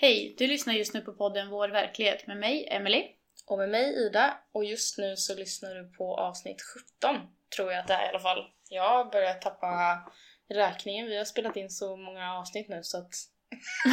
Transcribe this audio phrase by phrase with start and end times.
[0.00, 0.34] Hej!
[0.38, 3.06] Du lyssnar just nu på podden Vår verklighet med mig, Emily.
[3.46, 4.38] Och med mig Ida.
[4.52, 6.62] Och just nu så lyssnar du på avsnitt
[7.00, 7.16] 17.
[7.56, 8.50] Tror jag att det är i alla fall.
[8.68, 10.02] Jag har börjat tappa
[10.48, 11.06] räkningen.
[11.06, 13.14] Vi har spelat in så många avsnitt nu så att...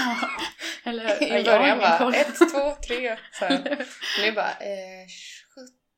[0.83, 1.23] Eller?
[1.23, 3.17] I början bara ett, två, tre.
[3.33, 3.47] Så.
[4.21, 5.07] Nu bara eh,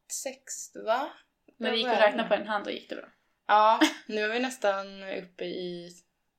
[0.08, 1.10] 76, va?
[1.58, 3.10] Men det gick att räkna på en hand och gick det bra.
[3.48, 5.92] Ja, nu är vi nästan uppe i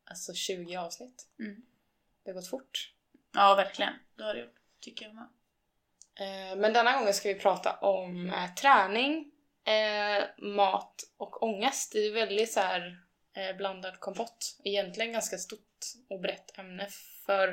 [0.04, 1.26] alltså 20 avsnitt.
[1.38, 1.62] Mm.
[2.24, 2.97] Det har gått fort.
[3.38, 3.92] Ja, verkligen.
[4.16, 4.54] Det har det gjort.
[4.80, 5.28] Tycker jag med.
[6.20, 9.32] Eh, men denna gången ska vi prata om eh, träning,
[9.64, 11.92] eh, mat och ångest.
[11.92, 13.04] Det är väldigt så här
[13.58, 14.60] blandad kompott.
[14.64, 16.88] Egentligen ganska stort och brett ämne
[17.26, 17.48] för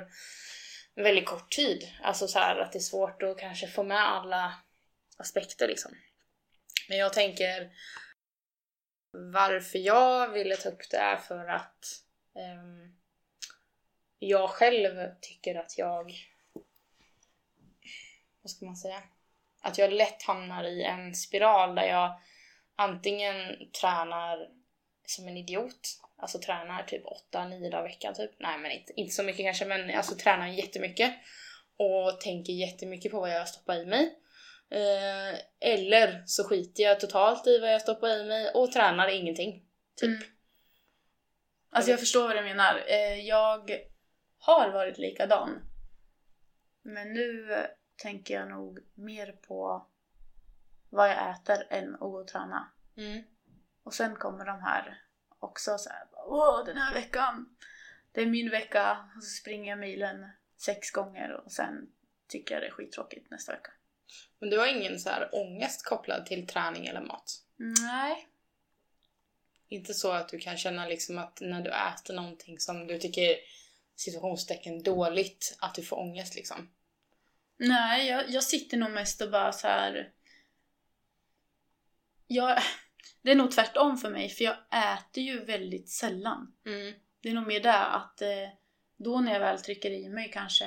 [0.95, 1.91] en väldigt kort tid.
[2.03, 4.53] Alltså så här att det är svårt att kanske få med alla
[5.17, 5.91] aspekter liksom.
[6.89, 7.71] Men jag tänker
[9.11, 11.85] varför jag ville ta upp det är för att
[12.35, 12.95] ehm,
[14.19, 16.13] jag själv tycker att jag
[18.45, 19.03] vad ska man säga?
[19.61, 22.19] Att jag lätt hamnar i en spiral där jag
[22.75, 23.35] antingen
[23.81, 24.49] tränar
[25.05, 28.31] som en idiot, alltså tränar typ 8-9 dagar i veckan typ.
[28.37, 31.13] Nej men inte, inte så mycket kanske men alltså tränar jättemycket
[31.77, 34.15] och tänker jättemycket på vad jag stoppar i mig.
[34.69, 39.63] Eh, eller så skiter jag totalt i vad jag stoppar i mig och tränar ingenting.
[39.95, 40.09] Typ.
[40.09, 40.23] Mm.
[41.69, 42.83] Alltså jag förstår vad du menar.
[42.87, 43.71] Eh, Jag
[44.45, 45.61] har varit likadan.
[46.81, 47.49] Men nu
[47.95, 49.87] tänker jag nog mer på
[50.89, 52.71] vad jag äter än att gå och träna.
[52.97, 53.23] Mm.
[53.83, 55.01] Och sen kommer de här
[55.39, 57.57] också så här, Åh, den här veckan!
[58.11, 59.09] Det är min vecka.
[59.17, 61.91] Och så springer jag milen sex gånger och sen
[62.27, 63.71] tycker jag det är skittråkigt nästa vecka.
[64.39, 67.31] Men du har ingen så här ångest kopplad till träning eller mat?
[67.81, 68.27] Nej.
[69.67, 73.35] Inte så att du kan känna liksom att när du äter någonting som du tycker
[73.95, 76.69] situationstecken dåligt, att du får ångest liksom.
[77.57, 80.11] Nej, jag, jag sitter nog mest och bara så här.
[82.27, 82.59] Jag,
[83.21, 84.57] det är nog tvärtom för mig, för jag
[84.93, 86.55] äter ju väldigt sällan.
[86.65, 86.93] Mm.
[87.21, 88.49] Det är nog mer det att eh,
[88.97, 90.65] då när jag väl trycker i mig kanske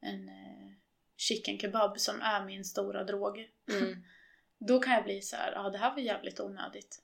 [0.00, 0.72] en eh,
[1.16, 3.48] chicken kebab som är min stora drog.
[3.68, 4.04] Mm.
[4.58, 7.02] Då kan jag bli så här, ja det här var jävligt onödigt.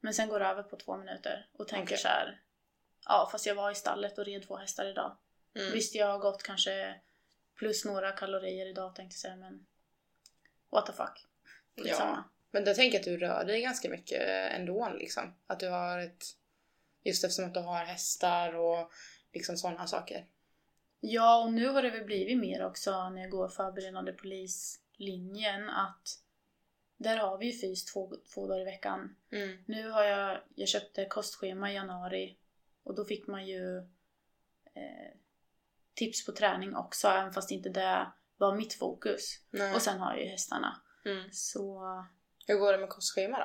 [0.00, 1.98] Men sen går det över på två minuter och tänker Okej.
[1.98, 2.40] så här,
[3.06, 5.16] ja fast jag var i stallet och red två hästar idag.
[5.54, 5.72] Mm.
[5.72, 7.00] Visst, jag har gått kanske
[7.58, 9.66] plus några kalorier idag tänkte jag säga, men
[10.70, 11.26] what the fuck.
[11.76, 12.16] Skitsamma.
[12.16, 12.24] Ja.
[12.50, 15.34] Men jag tänker att du rör dig ganska mycket ändå liksom.
[15.46, 16.24] Att du har ett...
[17.04, 18.92] Just eftersom att du har hästar och
[19.32, 20.26] liksom sådana saker.
[21.00, 26.18] Ja, och nu har det väl blivit mer också när jag går förberedande polislinjen att
[26.96, 29.16] där har vi ju fys två, två dagar i veckan.
[29.30, 29.64] Mm.
[29.66, 32.36] Nu har jag, jag köpte kostschema i januari
[32.82, 33.78] och då fick man ju
[34.74, 35.16] eh,
[35.94, 39.44] tips på träning också, även fast inte det var mitt fokus.
[39.50, 39.74] Nej.
[39.74, 40.82] Och sen har jag ju hästarna.
[41.04, 41.28] Mm.
[41.32, 41.84] Så
[42.46, 43.44] Hur går det med kostschema då?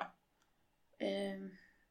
[1.05, 1.39] Eh,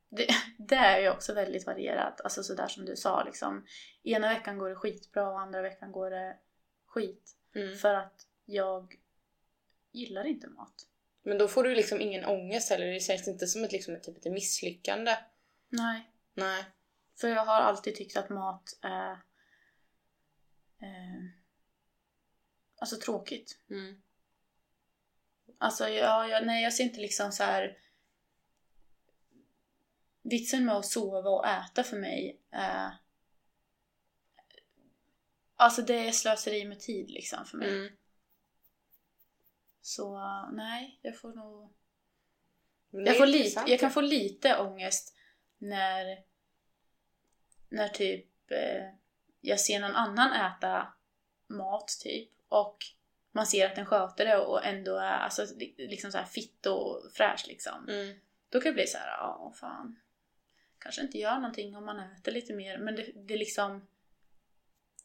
[0.09, 0.27] det,
[0.59, 2.21] det är ju också väldigt varierat.
[2.21, 3.67] Alltså sådär som du sa liksom.
[4.03, 6.37] Ena veckan går det skitbra och andra veckan går det
[6.87, 7.37] skit.
[7.55, 7.77] Mm.
[7.77, 8.95] För att jag
[9.93, 10.75] gillar inte mat.
[11.23, 12.87] Men då får du liksom ingen ångest heller.
[12.87, 15.17] Det känns inte som ett, liksom ett, typ ett misslyckande.
[15.69, 16.11] Nej.
[16.35, 16.65] Nej.
[17.21, 19.12] För jag har alltid tyckt att mat är
[20.81, 21.25] eh,
[22.81, 23.60] alltså tråkigt.
[23.71, 24.03] Mm.
[25.59, 27.78] Alltså jag, jag, nej jag ser inte liksom så här.
[30.22, 32.97] Vitsen med att sova och äta för mig är...
[35.56, 37.69] Alltså det är slöseri med tid liksom för mig.
[37.69, 37.97] Mm.
[39.81, 40.19] Så
[40.53, 41.75] nej, jag får nog...
[42.91, 45.16] Jag, får lite, jag kan få lite ångest
[45.59, 46.25] när...
[47.76, 48.84] När typ eh,
[49.41, 50.92] jag ser någon annan äta
[51.48, 52.78] mat typ och
[53.32, 56.66] man ser att den sköter det och ändå är alltså, li- liksom så här fitt
[56.66, 57.88] och fräsch liksom.
[57.88, 58.16] Mm.
[58.48, 59.98] Då kan det bli så här, ja fan.
[60.78, 63.87] Kanske inte gör någonting om man äter lite mer men det, det är liksom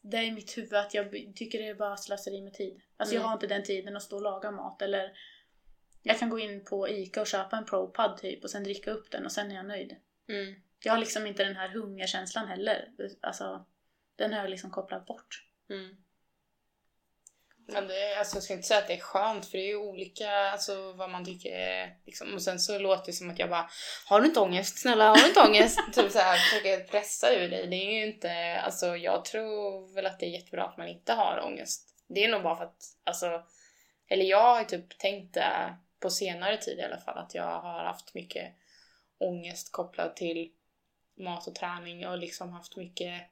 [0.02, 2.82] det är i mitt huvud att jag tycker det är bara slöseri med tid.
[2.96, 3.28] Alltså jag Mm.
[3.28, 5.12] har inte den tiden att stå och laga mat eller
[6.02, 9.10] jag kan gå in på ICA och köpa en ProPud typ och sen dricka upp
[9.10, 9.96] den och sen är jag nöjd.
[10.28, 10.54] Mm.
[10.84, 12.88] Jag har liksom inte den här hungerkänslan heller.
[13.20, 13.66] Alltså,
[14.16, 15.46] den har jag liksom kopplat bort.
[15.70, 15.96] Mm.
[17.66, 19.68] Men det, är- alltså, jag ska inte säga att det är skönt för det är
[19.68, 22.34] ju olika alltså, vad man tycker är, liksom.
[22.34, 23.70] Och sen så låter det som att jag bara
[24.06, 24.78] Har du inte ångest?
[24.78, 25.78] Snälla har du inte ångest?
[25.92, 27.66] typ så här, försöker pressa ur dig.
[27.66, 31.12] Det är ju inte, alltså jag tror väl att det är jättebra att man inte
[31.12, 31.88] har ångest.
[32.08, 33.42] Det är nog bara för att, alltså
[34.08, 37.60] Eller jag har ju typ tänkt det på senare tid i alla fall att jag
[37.60, 38.52] har haft mycket
[39.18, 40.52] ångest kopplad till
[41.14, 43.22] mat och träning och liksom haft mycket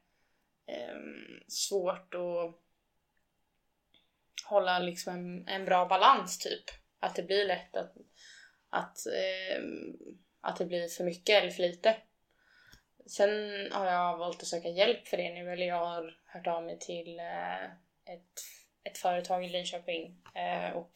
[0.67, 0.97] eh,
[1.47, 2.55] svårt att
[4.45, 6.63] hålla liksom en, en bra balans typ.
[6.99, 7.93] Att det blir lätt att,
[8.69, 9.63] att, eh,
[10.41, 11.97] att det blir för mycket eller för lite.
[13.05, 13.31] Sen
[13.71, 16.79] har jag valt att söka hjälp för det nu, eller jag har hört av mig
[16.79, 17.63] till eh,
[18.13, 18.41] ett,
[18.83, 20.91] ett företag i Linköping eh, och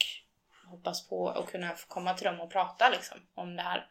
[0.69, 3.89] hoppas på att kunna få komma till dem och prata liksom, om det här.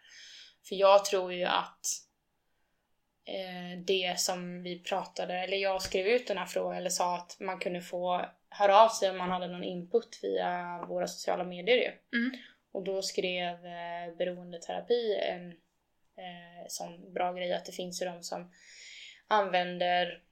[0.69, 1.87] För jag tror ju att
[3.85, 7.59] det som vi pratade, eller jag skrev ut den här frågan eller sa att man
[7.59, 12.19] kunde få höra av sig om man hade någon input via våra sociala medier ju.
[12.19, 12.37] Mm.
[12.73, 15.51] Och då skrev eh, beroendeterapi en
[16.17, 18.53] eh, sån bra grej att det finns ju de som
[19.29, 20.23] använder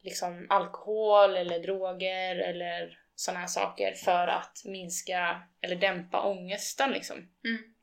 [0.00, 7.16] liksom alkohol eller droger eller såna här saker för att minska eller dämpa ångesten liksom.
[7.16, 7.74] Mm.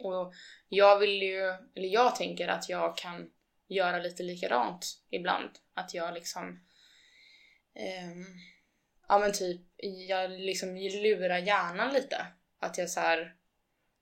[0.00, 0.32] Och
[0.68, 3.30] jag vill ju, eller jag tänker att jag kan
[3.68, 5.50] göra lite likadant ibland.
[5.74, 6.60] Att jag liksom
[7.74, 8.26] ehm,
[9.08, 9.60] ja men typ,
[10.08, 12.26] jag liksom lurar hjärnan lite.
[12.58, 13.36] Att jag så här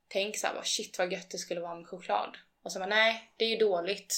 [0.08, 2.36] tänk så här, bara, shit vad gött det skulle vara med choklad.
[2.62, 4.14] Och så bara nej, det är ju dåligt.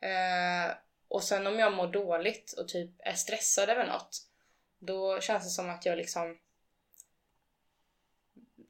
[0.00, 0.76] Eh,
[1.08, 4.28] och sen om jag mår dåligt och typ är stressad över något,
[4.78, 6.38] då känns det som att jag liksom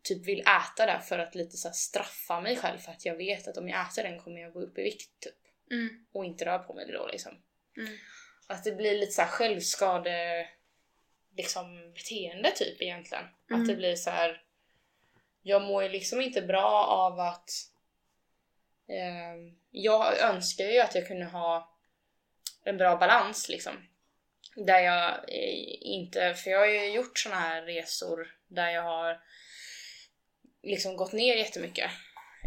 [0.02, 3.17] typ vill äta det för att lite så här straffa mig själv för att jag
[3.17, 5.44] vet att om jag äter den kommer jag gå upp i vikt typ.
[5.70, 6.06] Mm.
[6.12, 7.32] Och inte röra på mig då liksom.
[7.76, 7.99] Mm.
[8.46, 10.49] Att det blir lite så här självskade
[11.37, 13.25] liksom beteende typ egentligen.
[13.50, 13.62] Mm.
[13.62, 14.43] Att det blir så här.
[15.43, 17.50] Jag mår ju liksom inte bra av att
[18.88, 21.76] ehm, jag önskar ju att jag kunde ha
[22.64, 23.72] en bra balans liksom.
[24.56, 29.20] Där jag eh, inte, för jag har ju gjort såna här resor där jag har
[30.62, 31.90] liksom gått ner jättemycket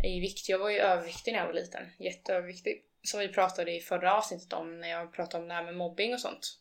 [0.04, 0.50] i vikt.
[0.50, 2.84] Jag var ju överviktig när jag var liten, jätteöverviktig.
[3.04, 6.14] Som vi pratade i förra avsnittet om när jag pratade om det här med mobbing
[6.14, 6.60] och sånt.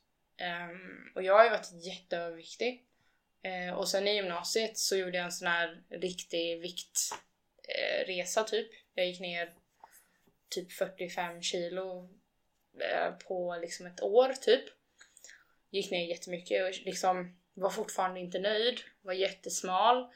[0.71, 2.85] Um, och jag har ju varit jätteöverviktig.
[3.47, 8.51] Uh, och sen i gymnasiet så gjorde jag en sån här riktig viktresa eh, uh,
[8.51, 8.71] typ.
[8.95, 9.55] Jag gick ner
[10.49, 14.65] typ 45 kilo uh, på liksom ett år typ.
[15.71, 18.81] Gick ner jättemycket och liksom var fortfarande inte nöjd.
[19.03, 20.07] Var jättesmal.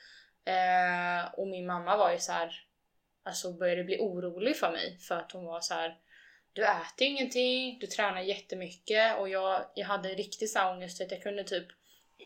[0.44, 2.64] Ehm, och min mamma var ju så här,
[3.22, 5.98] alltså började bli orolig för mig för att hon var så här.
[6.52, 11.10] Du äter ingenting, du tränar jättemycket och jag, jag hade riktigt så här ångest att
[11.10, 11.66] jag kunde typ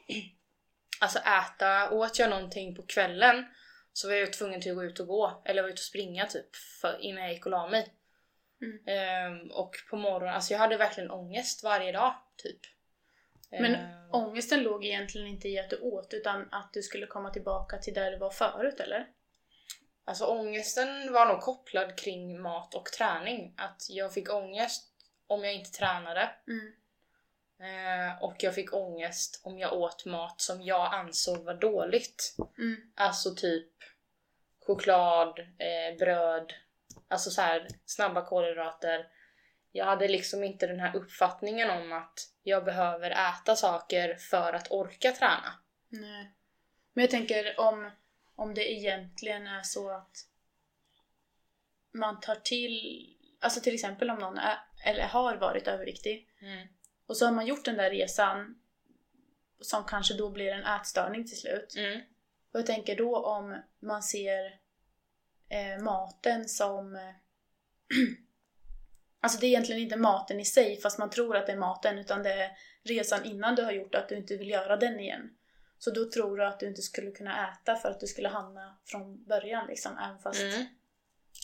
[1.00, 3.46] Alltså äta, åt jag någonting på kvällen
[3.92, 6.26] så var jag tvungen till att gå ut och gå eller var ute och springa
[6.26, 7.94] typ för, innan jag gick och la mig.
[8.62, 8.80] Mm.
[8.86, 12.60] Ehm, och på morgonen, alltså jag hade verkligen ångest varje dag typ.
[13.50, 17.30] Men Ehm, ångesten låg egentligen inte i att du åt utan att du skulle komma
[17.30, 19.06] tillbaka till där du var förut eller?
[20.04, 23.54] Alltså ångesten var nog kopplad kring mat och träning.
[23.56, 24.90] Att jag fick ångest
[25.26, 26.30] om jag inte tränade.
[26.48, 26.72] Mm.
[27.60, 32.36] Eh, och jag fick ångest om jag åt mat som jag ansåg var dåligt.
[32.58, 32.92] Mm.
[32.94, 33.72] Alltså typ
[34.66, 36.52] choklad, eh, bröd,
[37.08, 39.06] alltså så här snabba kolhydrater.
[39.72, 44.70] Jag hade liksom inte den här uppfattningen om att jag behöver äta saker för att
[44.70, 45.52] orka träna.
[45.88, 46.34] Nej.
[46.92, 47.90] Men jag tänker om,
[48.36, 50.26] om det egentligen är så att
[51.92, 53.06] man tar till,
[53.40, 56.28] alltså till exempel om någon är, eller har varit överviktig
[57.06, 58.58] och så har man gjort den där resan
[59.60, 61.74] som kanske då blir en ätstörning till slut.
[61.76, 62.00] Mm.
[62.52, 64.44] Och jag tänker då om man ser
[65.48, 66.96] eh, maten som...
[66.96, 67.00] Eh,
[69.20, 71.98] alltså det är egentligen inte maten i sig fast man tror att det är maten
[71.98, 72.50] utan det är
[72.82, 75.36] resan innan du har gjort att du inte vill göra den igen.
[75.84, 78.78] Så då tror du att du inte skulle kunna äta för att du skulle hamna
[78.84, 80.40] från början liksom även fast...
[80.40, 80.66] Mm.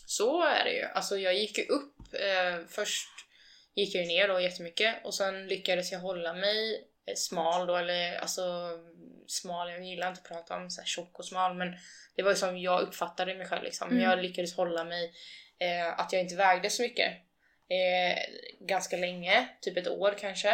[0.06, 0.85] Så är det ju.
[0.85, 1.97] Alltså jag gick ju upp.
[2.12, 3.09] Eh, först
[3.75, 8.16] gick jag ner då jättemycket och sen lyckades jag hålla mig eh, smal då eller
[8.16, 8.42] alltså
[9.26, 11.76] smal, jag gillar inte att prata om så här tjock och smal men
[12.16, 13.90] det var ju som jag uppfattade mig själv liksom.
[13.90, 14.02] Mm.
[14.02, 15.12] Jag lyckades hålla mig,
[15.59, 17.12] eh, att jag inte vägde så mycket.
[17.68, 18.18] Eh,
[18.61, 20.50] ganska länge, typ ett år kanske.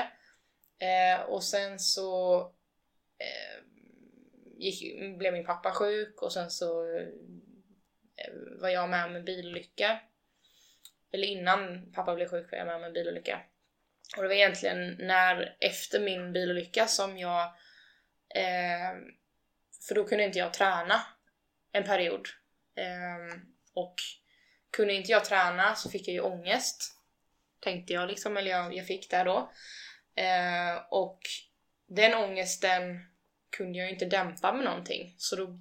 [0.79, 2.41] Eh, och sen så
[3.19, 3.66] eh,
[4.59, 10.01] gick, blev min pappa sjuk och sen så eh, var jag med om en bilolycka.
[11.13, 13.41] Eller innan pappa blev sjuk var jag med om en bilolycka.
[14.17, 17.43] Och det var egentligen när, efter min bilolycka som jag...
[18.35, 18.97] Eh,
[19.89, 21.03] för då kunde inte jag träna
[21.73, 22.29] en period.
[22.77, 23.39] Eh,
[23.75, 23.95] och
[24.71, 26.93] kunde inte jag träna så fick jag ju ångest.
[27.61, 29.53] Tänkte jag liksom, eller jag, jag fick det då.
[30.15, 31.21] Eh, och
[31.87, 33.07] den ångesten
[33.57, 35.15] kunde jag inte dämpa med någonting.
[35.19, 35.59] Så då,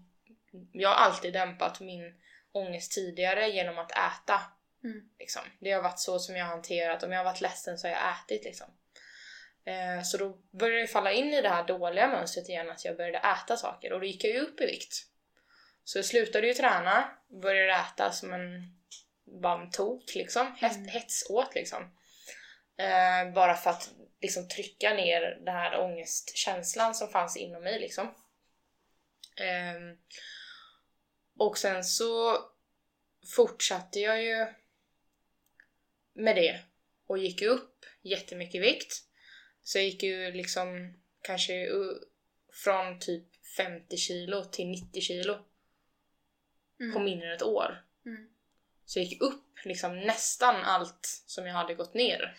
[0.72, 2.14] jag har alltid dämpat min
[2.52, 4.42] ångest tidigare genom att äta.
[4.84, 5.10] Mm.
[5.20, 5.42] Liksom.
[5.60, 7.04] Det har varit så som jag har hanterat.
[7.04, 8.68] Om jag har varit ledsen så har jag ätit liksom.
[9.66, 12.98] Eh, så då började jag falla in i det här dåliga mönstret igen att jag
[12.98, 14.94] började äta saker och då gick jag ju upp i vikt.
[15.84, 17.10] Så jag slutade ju träna,
[17.42, 18.76] började äta som en
[19.42, 20.88] bara en tok liksom, Hets, Mm.
[20.90, 21.84] hetsåt liksom.
[22.78, 23.90] Eh, bara för att
[24.22, 28.16] liksom trycka ner den här ångestkänslan som fanns inom mig liksom.
[29.38, 29.98] Ehm,
[31.38, 32.38] och sen så
[33.36, 34.48] fortsatte jag ju
[36.14, 36.62] med det
[37.08, 39.04] och gick upp jättemycket vikt.
[39.64, 41.70] Så jag gick ju liksom kanske
[42.64, 43.24] från typ
[43.58, 45.46] 50 kilo till 90 kilo
[46.80, 46.94] Mm.
[46.94, 47.86] på mindre än ett år.
[48.06, 48.30] Mm.
[48.86, 52.38] Så jag gick upp liksom nästan allt som jag hade gått ner.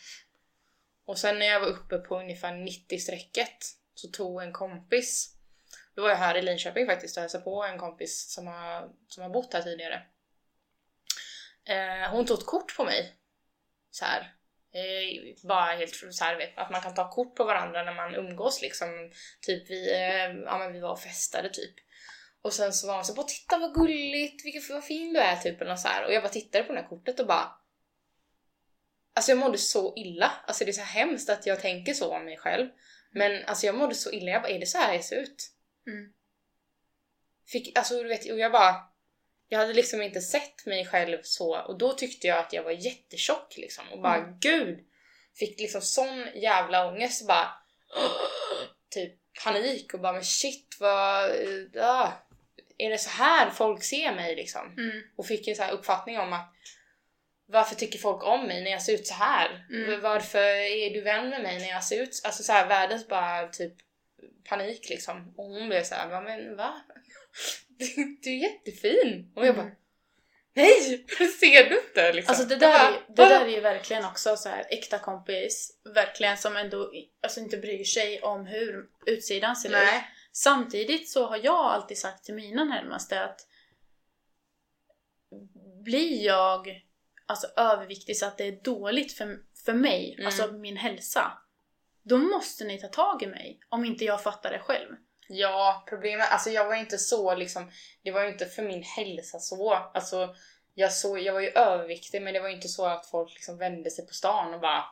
[1.07, 5.37] Och sen när jag var uppe på ungefär 90-strecket så tog en kompis,
[5.95, 9.23] då var jag här i Linköping faktiskt och hälsade på en kompis som har, som
[9.23, 10.03] har bott här tidigare.
[11.65, 13.17] Eh, hon tog ett kort på mig.
[13.91, 14.21] Så här.
[14.73, 18.15] Eh, bara helt så här, vet, att man kan ta kort på varandra när man
[18.15, 19.11] umgås liksom.
[19.41, 21.75] Typ vi, eh, ja men vi var och festade typ.
[22.43, 25.37] Och sen så var hon så bara titta vad gulligt, vilken, vad fin du är
[25.37, 26.05] typ eller så här.
[26.05, 27.53] Och jag bara tittade på det här kortet och bara
[29.17, 30.33] Alltså jag mådde så illa.
[30.47, 32.69] Alltså det är så hemskt att jag tänker så om mig själv.
[33.11, 35.51] Men alltså jag mådde så illa, jag bara är det så här jag ser ut?
[35.87, 36.13] Mm.
[37.47, 38.75] Fick, alltså du vet, och jag bara
[39.49, 42.71] jag hade liksom inte sett mig själv så och då tyckte jag att jag var
[42.71, 44.39] jättetjock liksom och bara Mm.
[44.41, 44.79] gud!
[45.35, 47.49] Fick liksom sån jävla ångest bara
[48.91, 49.13] typ
[49.45, 51.31] panik och bara men shit vad,
[51.81, 52.13] ah,
[52.79, 54.75] är det så här folk ser mig liksom?
[54.79, 55.03] Mm.
[55.17, 56.53] Och fick en så här uppfattning om att
[57.49, 59.67] varför tycker folk om mig när jag ser ut så här?
[59.71, 60.01] Mm.
[60.01, 63.49] Varför är du vän med mig när jag ser ut Alltså så här världens bara
[63.49, 63.73] typ
[64.49, 65.35] panik liksom.
[65.37, 66.75] Och hon blev så här, "Va, men va?
[67.69, 69.33] Du, du är jättefin!
[69.37, 69.77] Och jag bara, Mm.
[70.55, 71.07] nej!
[71.41, 72.13] Ser du inte?
[72.13, 72.33] Liksom.
[72.33, 75.71] Alltså det där, bara, är, det där är ju verkligen också så här äkta kompis,
[75.95, 79.73] verkligen som ändå alltså inte bryr sig om hur utsidan ser ut.
[79.73, 80.09] Nej.
[80.33, 83.41] Samtidigt så har jag alltid sagt till mina närmaste att
[85.85, 86.86] blir jag
[87.27, 90.27] alltså, överviktig så att det är dåligt för, för mig, Mm.
[90.27, 91.33] alltså min hälsa,
[92.03, 94.95] då måste ni ta tag i mig om inte jag fattar det själv.
[95.29, 97.71] Ja, problemet, alltså jag var inte så liksom,
[98.03, 99.75] det var ju inte för min hälsa så.
[99.75, 100.35] Alltså
[100.75, 103.59] jag, så, jag var ju överviktig men det var ju inte så att folk liksom
[103.59, 104.85] vände sig på stan och bara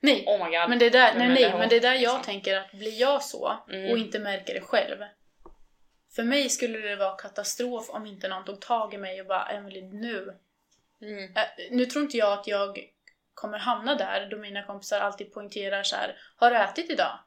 [0.00, 0.68] Nej, Oh my god.
[0.68, 2.22] men det är där, nej, nej, det men det är där jag Liksom.
[2.22, 3.90] tänker att blir jag så Mm.
[3.90, 4.98] och inte märker det själv.
[6.16, 9.46] För mig skulle det vara katastrof om inte någon tog tag i mig och bara
[9.46, 10.38] Emily nu.
[11.02, 11.36] Mm.
[11.36, 12.78] Äh, nu tror inte jag att jag
[13.34, 16.18] kommer hamna där då mina kompisar alltid poängterar så här.
[16.36, 17.18] Har du ätit idag?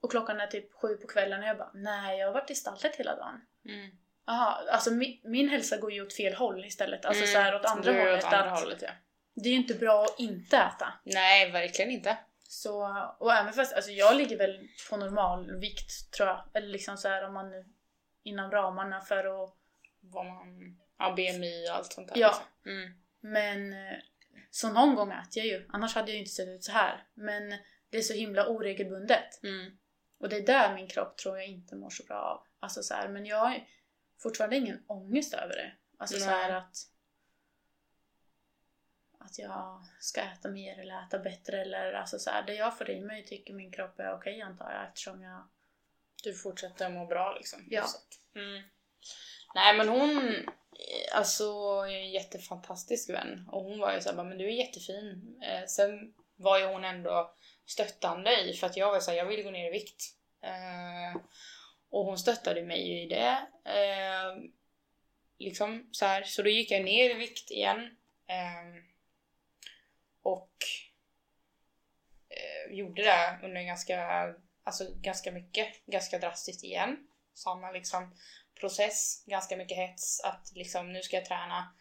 [0.00, 2.54] Och klockan är typ sju på kvällen och jag bara nej jag har varit i
[2.54, 3.40] stallet hela dagen.
[3.64, 3.90] Mm.
[4.26, 7.04] Aha, alltså min, min hälsa går ju åt fel håll istället.
[7.04, 8.24] Alltså så här åt andra hållet.
[8.24, 8.90] Åt andra att hållet ja.
[9.34, 10.92] Det är ju inte bra att inte äta.
[11.04, 12.18] Nej, verkligen inte.
[12.48, 16.44] Så, och även fast, alltså jag ligger väl på normalvikt tror jag.
[16.54, 17.64] Eller liksom så här om man nu
[18.22, 19.56] inom ramarna för att...
[20.00, 20.76] Vad man...
[21.00, 22.18] Ja, BMI och allt sånt där.
[22.18, 22.28] Ja.
[22.28, 22.72] Liksom.
[22.72, 22.92] Mm.
[23.20, 23.98] Men eh,
[24.50, 25.66] så någon gång äter jag ju.
[25.68, 27.04] Annars hade jag ju inte sett ut så här.
[27.14, 27.50] Men
[27.90, 29.42] det är så himla oregelbundet.
[29.42, 29.78] Mm.
[30.18, 32.46] Och det är där min kropp tror jag inte mår så bra av.
[32.60, 33.66] Alltså så här, men jag har
[34.18, 35.72] fortfarande ingen ångest över det.
[35.98, 36.58] Alltså så här Nej.
[36.58, 36.76] att
[39.18, 42.90] att jag ska äta mer eller äta bättre eller alltså så här, det jag får
[42.90, 45.48] i mig tycker min kropp är okej antar jag eftersom jag
[46.22, 47.66] Du fortsätter må bra liksom.
[47.70, 47.86] Ja.
[48.34, 48.62] Mm.
[49.54, 51.44] Nej men hon, eh, alltså
[51.88, 53.48] är en jättefantastisk vän.
[53.52, 55.40] Och hon var ju såhär, men du är jättefin.
[55.42, 57.34] Eh, sen var ju hon ändå
[57.66, 60.02] stöttande i, för att jag var såhär, jag vill gå ner i vikt.
[60.42, 61.20] Eh,
[61.90, 63.46] och hon stöttade mig ju i det.
[63.64, 64.50] Eh,
[65.38, 66.22] liksom så här.
[66.22, 67.96] Så då gick jag ner i vikt igen.
[68.26, 68.82] Eh,
[70.22, 70.54] och
[72.28, 77.06] eh, gjorde det under ganska, alltså ganska mycket, ganska drastiskt igen.
[77.34, 78.14] Samma liksom
[78.60, 81.74] process, ganska mycket hets att liksom nu ska jag träna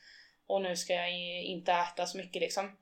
[0.47, 1.11] och nu ska jag
[1.43, 2.77] inte äta så mycket liksom.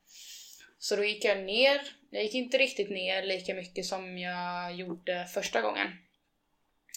[0.79, 5.27] Så då gick jag ner, jag gick inte riktigt ner lika mycket som jag gjorde
[5.33, 5.87] första gången.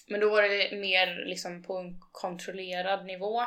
[0.09, 3.41] Men då var det mer liksom på en kontrollerad nivå.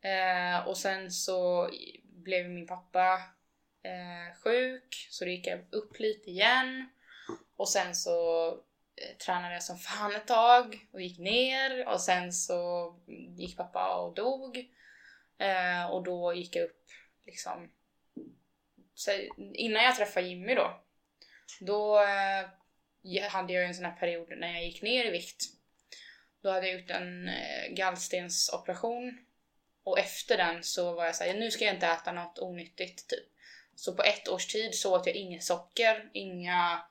[0.00, 1.70] Eh, och sen så
[2.02, 3.12] blev min pappa
[3.82, 6.88] eh, sjuk, så då gick jag upp lite igen.
[7.56, 8.58] Och sen så
[8.96, 12.94] Eh, tränade jag som fan ett tag och gick ner och sen så
[13.36, 14.56] gick pappa och dog.
[15.38, 16.90] Eh, och då gick jag upp
[17.26, 17.70] liksom
[18.94, 19.10] så
[19.54, 20.80] innan jag träffade Jimmy då,
[21.60, 25.44] då eh, hade jag en sån här period när jag gick ner i vikt.
[26.42, 29.26] Då hade jag gjort en eh, gallstensoperation
[29.84, 33.24] och efter den så var jag såhär, nu ska jag inte äta något onyttigt typ.
[33.74, 36.84] Så på ett års tid så åt jag inget socker, inga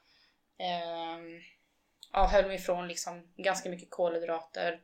[0.57, 1.19] Eh,
[2.13, 4.81] ja, höll mig ifrån liksom ganska mycket kolhydrater.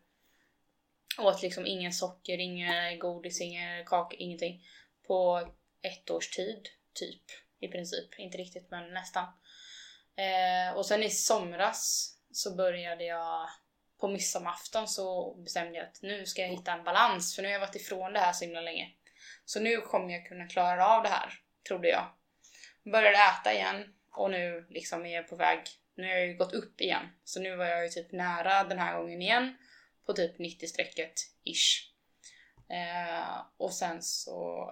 [1.17, 4.63] Åt liksom ingen socker, inget godis, inga kakor, ingenting.
[5.07, 5.50] På
[5.81, 7.24] ett års tid, typ.
[7.59, 8.19] I princip.
[8.19, 9.25] Inte riktigt, men nästan.
[10.15, 13.50] Eh, och sen i somras så började jag
[14.00, 17.53] på midsommarafton så bestämde jag att nu ska jag hitta en balans för nu har
[17.53, 18.91] jag varit ifrån det här så himla länge.
[19.45, 21.33] Så nu kommer jag kunna klara av det här,
[21.67, 22.05] trodde jag.
[22.83, 25.59] Började äta igen och nu liksom är jag på väg,
[26.00, 27.10] nu har jag ju gått upp igen.
[27.24, 29.58] Så nu var jag ju typ nära den här gången igen
[30.06, 31.13] på typ 90-strecket
[31.44, 31.89] ish.
[32.70, 34.70] Eh, och sen så,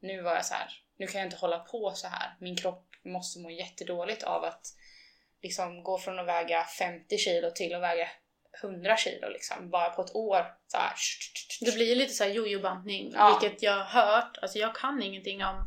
[0.00, 2.36] nu var jag så här, nu kan jag inte hålla på så här.
[2.40, 4.66] Min kropp måste må jättedåligt av att
[5.42, 8.08] liksom gå från att väga 50 kilo till att väga
[8.62, 10.54] 100 kilo liksom, bara på ett år.
[10.66, 10.92] Så här.
[11.60, 13.38] Det blir lite så här jojo-bantning, Ja.
[13.40, 14.38] vilket jag har hört.
[14.42, 15.66] Alltså jag kan ingenting om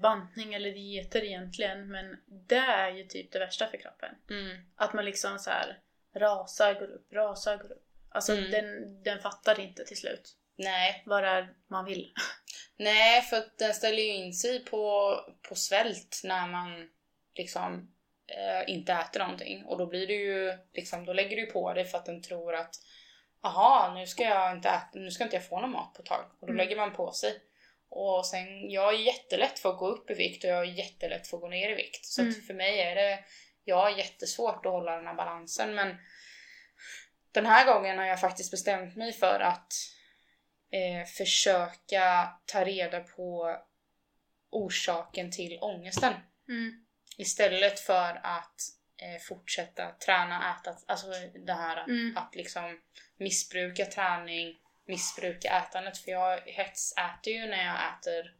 [0.00, 4.14] bantning eller dieter egentligen, men det är ju typ det värsta för kroppen.
[4.30, 4.56] Mm.
[4.76, 5.78] Att man liksom så här
[6.16, 7.84] rasar, går upp, rasar, går upp.
[8.10, 8.50] Alltså Mm.
[8.50, 12.12] den, den fattar inte till slut Nej, vad det är man vill.
[12.76, 15.16] Nej, för den ställer ju in sig på,
[15.48, 16.90] på svält när man
[17.34, 17.94] liksom
[18.26, 19.64] eh, inte äter någonting.
[19.64, 22.54] Och då blir det ju liksom, då lägger du på det för att den tror
[22.54, 22.74] att
[23.42, 26.08] Jaha, nu ska jag inte äta, nu ska inte jag få någon mat på ett
[26.08, 26.24] tag.
[26.40, 26.56] Och då Mm.
[26.56, 27.42] lägger man på sig.
[27.96, 31.26] Och sen, jag är jättelätt för att gå upp i vikt och jag är jättelätt
[31.26, 32.04] för att gå ner i vikt.
[32.06, 32.34] Så Mm.
[32.34, 33.24] för mig är det,
[33.64, 35.96] jag har jättesvårt att hålla den här balansen men
[37.32, 39.72] den här gången har jag faktiskt bestämt mig för att
[40.70, 43.56] eh, försöka ta reda på
[44.50, 46.14] orsaken till ångesten.
[46.48, 46.84] Mm.
[47.18, 48.60] Istället för att
[49.02, 51.06] eh, fortsätta träna, äta, alltså
[51.46, 52.16] det här Mm.
[52.16, 52.80] att liksom
[53.18, 54.56] missbruka träning,
[54.86, 55.98] missbruka ätandet.
[55.98, 58.34] För jag hetsäter ju när jag äter.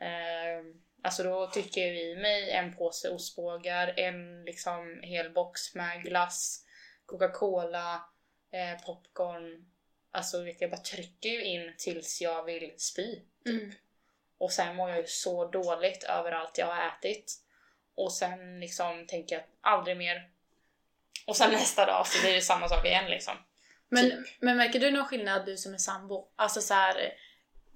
[0.00, 0.64] Eh,
[1.02, 6.64] alltså då tycker jag i mig en påse ostbågar, en liksom hel box med glass,
[7.06, 8.04] Coca-Cola,
[8.50, 9.70] eh, popcorn.
[10.10, 13.22] Alltså vet jag bara trycker ju in tills jag vill spy.
[13.46, 13.72] Mm.
[14.38, 17.34] Och sen mår jag ju så dåligt över allt jag har ätit.
[17.94, 20.30] Och sen liksom tänker jag aldrig mer.
[21.26, 23.34] Och sen nästa dag så blir det samma sak igen liksom.
[23.88, 24.26] Men, Typ.
[24.40, 26.28] men märker du någon skillnad du som är sambo?
[26.36, 27.12] Alltså så här,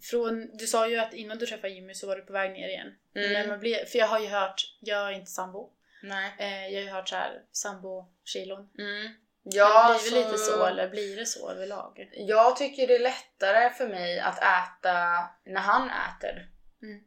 [0.02, 2.68] från, du sa ju att innan du träffade Jimmy så var du på väg ner
[2.68, 2.94] igen.
[3.14, 3.32] Mm.
[3.32, 5.72] När man blir, för jag har ju hört, jag är inte sambo,
[6.02, 6.34] Nej.
[6.38, 8.70] eh, jag har ju hört så här sambo-kilon.
[8.78, 9.14] Mm.
[9.42, 12.10] Ja, blir det lite så eller blir det så överlag?
[12.12, 16.48] Jag tycker det är lättare för mig att äta när han äter.
[16.82, 17.04] Mm.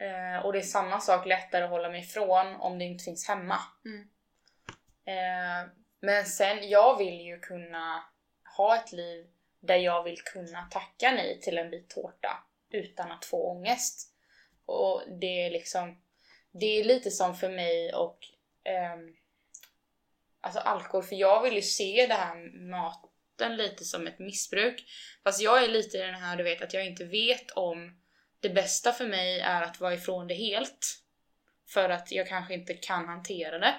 [0.00, 3.28] Eh, och det är samma sak lättare att hålla mig ifrån om det inte finns
[3.28, 3.58] hemma.
[3.84, 4.08] Mm.
[5.06, 8.04] Eh, men sen, jag vill ju kunna
[8.58, 9.26] ha ett liv
[9.60, 14.14] där jag vill kunna tacka nej till en bit tårta utan att få ångest.
[14.66, 16.02] Och det är liksom,
[16.52, 18.18] det är lite som för mig och
[18.94, 19.16] um,
[20.40, 24.84] alltså alkohol, för jag vill ju se det här maten lite som ett missbruk.
[25.24, 28.00] Fast jag är lite i den här, du vet, att jag inte vet om
[28.40, 31.02] det bästa för mig är att vara ifrån det helt.
[31.68, 33.74] För att jag kanske inte kan hantera det.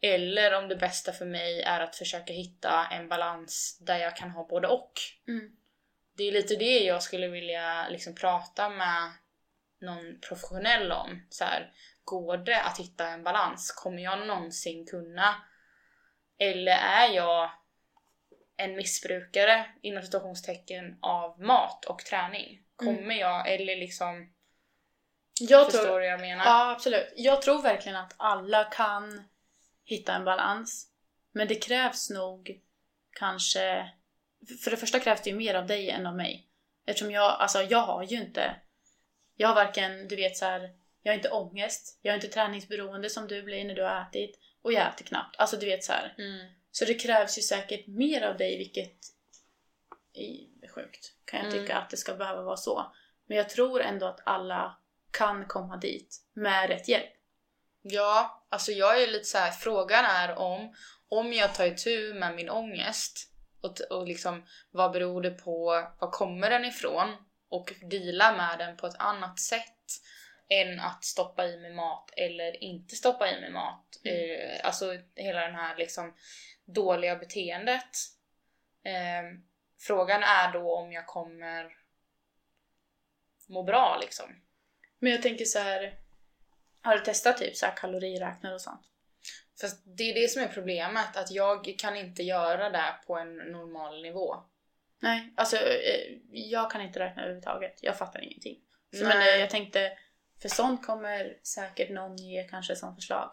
[0.00, 4.30] Eller om det bästa för mig är att försöka hitta en balans där jag kan
[4.30, 4.92] ha både och.
[5.28, 5.56] Mm.
[6.16, 9.10] Det är lite det jag skulle vilja liksom prata med
[9.80, 11.26] någon professionell om.
[11.30, 11.72] Så här,
[12.04, 13.72] går det att hitta en balans?
[13.72, 15.34] Kommer jag någonsin kunna?
[16.38, 17.50] Eller är jag
[18.56, 22.62] en missbrukare inom citationstecken av mat och träning?
[22.76, 23.18] Kommer Mm.
[23.18, 24.32] jag, eller liksom,
[25.40, 26.44] Jag förstår tror, du vad jag menar?
[26.44, 27.12] ja absolut.
[27.16, 29.24] Jag tror verkligen att alla kan
[29.88, 30.88] hitta en balans.
[31.32, 32.60] Men det krävs nog
[33.12, 33.90] kanske...
[34.64, 36.48] För det första krävs det ju mer av dig än av mig.
[36.86, 38.56] Eftersom jag, alltså jag har ju inte...
[39.36, 40.70] Jag har varken, du vet så här,
[41.02, 44.38] jag har inte ångest, jag har inte träningsberoende som du blir när du har ätit
[44.62, 45.36] och jag äter knappt.
[45.38, 45.92] Alltså du vet så.
[46.18, 46.52] Mm.
[46.70, 48.98] Så det krävs ju säkert mer av dig, vilket
[50.12, 51.14] är sjukt.
[51.24, 51.60] Kan jag Mm.
[51.60, 52.92] tycka att det ska behöva vara så.
[53.26, 54.78] Men jag tror ändå att alla
[55.10, 57.12] kan komma dit med rätt hjälp.
[57.90, 59.50] Ja, alltså jag är lite så här.
[59.50, 60.74] frågan är om,
[61.08, 66.10] om jag tar itu med min ångest och, och liksom vad beror det på, var
[66.10, 67.16] kommer den ifrån?
[67.48, 69.74] Och deala med den på ett annat sätt
[70.48, 74.00] än att stoppa i mig mat eller inte stoppa i mig mat.
[74.04, 74.40] Mm.
[74.40, 76.14] Eh, alltså hela den här liksom
[76.64, 77.96] dåliga beteendet.
[78.84, 79.38] Eh,
[79.80, 81.78] frågan är då om jag kommer
[83.48, 84.26] må bra liksom.
[84.98, 85.98] Men jag tänker så här.
[86.88, 88.80] Har du testat typ så här kaloriräknare och sånt?
[89.60, 93.36] Fast det är det som är problemet, att jag kan inte göra det på en
[93.36, 94.36] normal nivå.
[95.00, 97.78] Nej, alltså eh, jag kan inte räkna överhuvudtaget.
[97.80, 98.58] Jag fattar ingenting.
[98.92, 99.92] Så, men eh, jag tänkte,
[100.42, 103.30] för sånt kommer säkert någon ge kanske som förslag.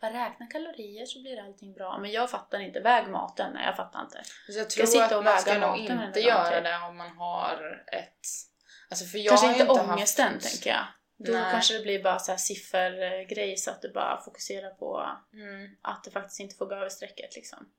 [0.00, 1.98] bara räkna kalorier så blir allting bra.
[1.98, 2.80] Men jag fattar inte.
[2.80, 3.52] Väg maten.
[3.54, 4.22] Nej, jag fattar inte.
[4.24, 7.10] Så jag Ska jag tror sitta att man ska nog inte göra det om man
[7.10, 8.26] har ett...
[8.90, 10.50] Alltså för jag kanske inte ångesten, haft...
[10.50, 10.84] tänker jag.
[11.16, 11.50] Då Nej.
[11.52, 15.76] kanske det blir bara så här siffergrej så att du bara fokuserar på Mm.
[15.82, 17.72] att det faktiskt inte får gå över strecket liksom.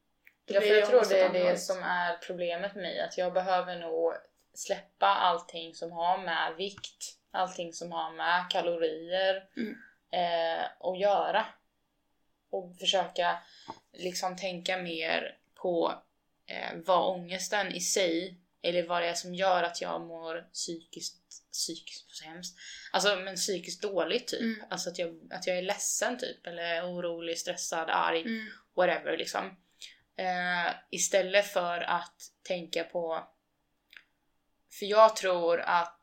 [0.45, 1.61] Då Ja, för jag tror det är det hållet.
[1.61, 2.99] som är problemet med mig.
[2.99, 4.13] Att jag behöver nog
[4.53, 9.75] släppa allting som har med vikt, allting som har med kalorier Mm.
[10.11, 11.45] eh, att göra.
[12.49, 13.37] Och försöka
[13.93, 15.93] liksom tänka mer på
[16.45, 21.51] eh, vad ångesten i sig, eller vad det är som gör att jag mår psykiskt,
[21.51, 22.57] psykiskt, så hemskt.
[22.91, 24.41] Alltså men psykiskt dåligt typ.
[24.41, 24.63] Mm.
[24.69, 28.47] Alltså att jag, att jag är ledsen typ, eller orolig, stressad, arg Mm.
[28.75, 29.57] whatever liksom.
[30.17, 33.27] Eh, istället för att tänka på...
[34.79, 36.01] För jag tror att...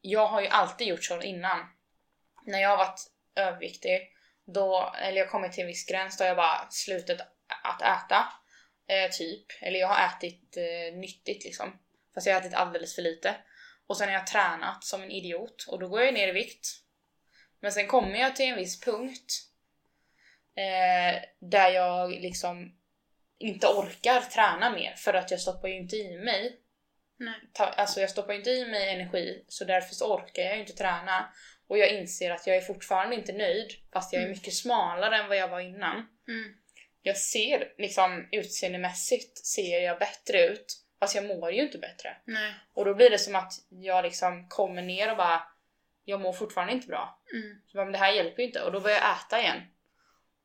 [0.00, 1.66] Jag har ju alltid gjort så innan.
[2.46, 3.00] När jag har varit
[3.34, 4.08] överviktig,
[4.44, 7.20] då, eller jag kommit till en viss gräns, då har jag bara slutat
[7.62, 8.32] att äta.
[8.90, 9.46] Eh, typ.
[9.60, 11.78] Eller jag har ätit eh, nyttigt liksom.
[12.14, 13.34] Fast jag har ätit alldeles för lite.
[13.86, 16.66] Och sen har jag tränat som en idiot och då går jag ner i vikt.
[17.60, 19.32] Men sen kommer jag till en viss punkt
[20.56, 22.76] eh, där jag liksom
[23.38, 26.60] inte orkar träna mer för att jag stoppar ju inte i mig
[27.16, 27.34] Nej.
[27.52, 30.72] ta, alltså jag stoppar ju inte i mig energi så därför så orkar jag inte
[30.72, 31.32] träna
[31.66, 34.36] och jag inser att jag är fortfarande inte nöjd fast jag är Mm.
[34.38, 36.06] mycket smalare än vad jag var innan.
[36.28, 36.54] Mm.
[37.02, 42.16] Jag ser liksom utseendemässigt ser jag bättre ut fast jag mår ju inte bättre.
[42.24, 42.54] Nej.
[42.74, 45.42] Och då blir det som att jag liksom kommer ner och bara
[46.04, 47.18] jag mår fortfarande inte bra.
[47.32, 47.60] Mm.
[47.66, 49.62] Så bara, men det här hjälper ju inte och då börjar jag äta igen.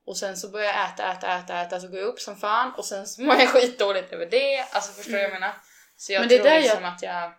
[0.06, 2.74] Och sen så börjar jag äta, äta, äta, äta så går jag upp som fan
[2.78, 4.60] och sen så mår jag skitdåligt över det.
[4.72, 5.54] Alltså förstår du vad jag menar?
[5.98, 7.34] Så jag Men det tror där liksom jag- att jag...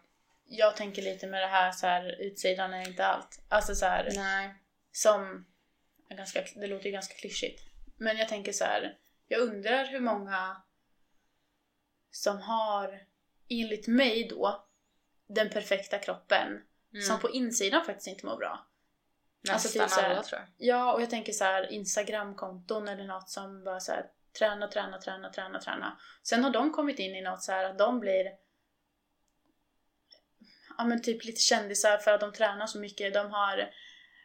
[0.48, 3.40] Jag tänker lite med det här så här utsidan är inte allt.
[3.48, 4.54] Alltså så här, Nej.
[4.92, 5.46] som
[6.10, 7.62] är ganska, det låter ju ganska klyschigt.
[7.96, 8.94] Men jag tänker så här,
[9.28, 10.62] jag undrar hur många
[12.10, 13.00] som har,
[13.48, 14.66] enligt mig då,
[15.26, 16.62] den perfekta kroppen
[16.92, 17.06] Mm.
[17.06, 18.66] som på insidan faktiskt inte mår bra.
[19.50, 20.48] alltså Nästan typ så här- alla tror jag.
[20.68, 24.06] Ja, och jag tänker så här Instagramkonton eller något som bara så här
[24.38, 25.98] träna, träna, träna, träna, träna.
[26.22, 28.32] Sen har de kommit in i något så här att de blir
[30.78, 33.14] ja men typ lite kändisar för att de tränar så mycket.
[33.14, 33.70] De har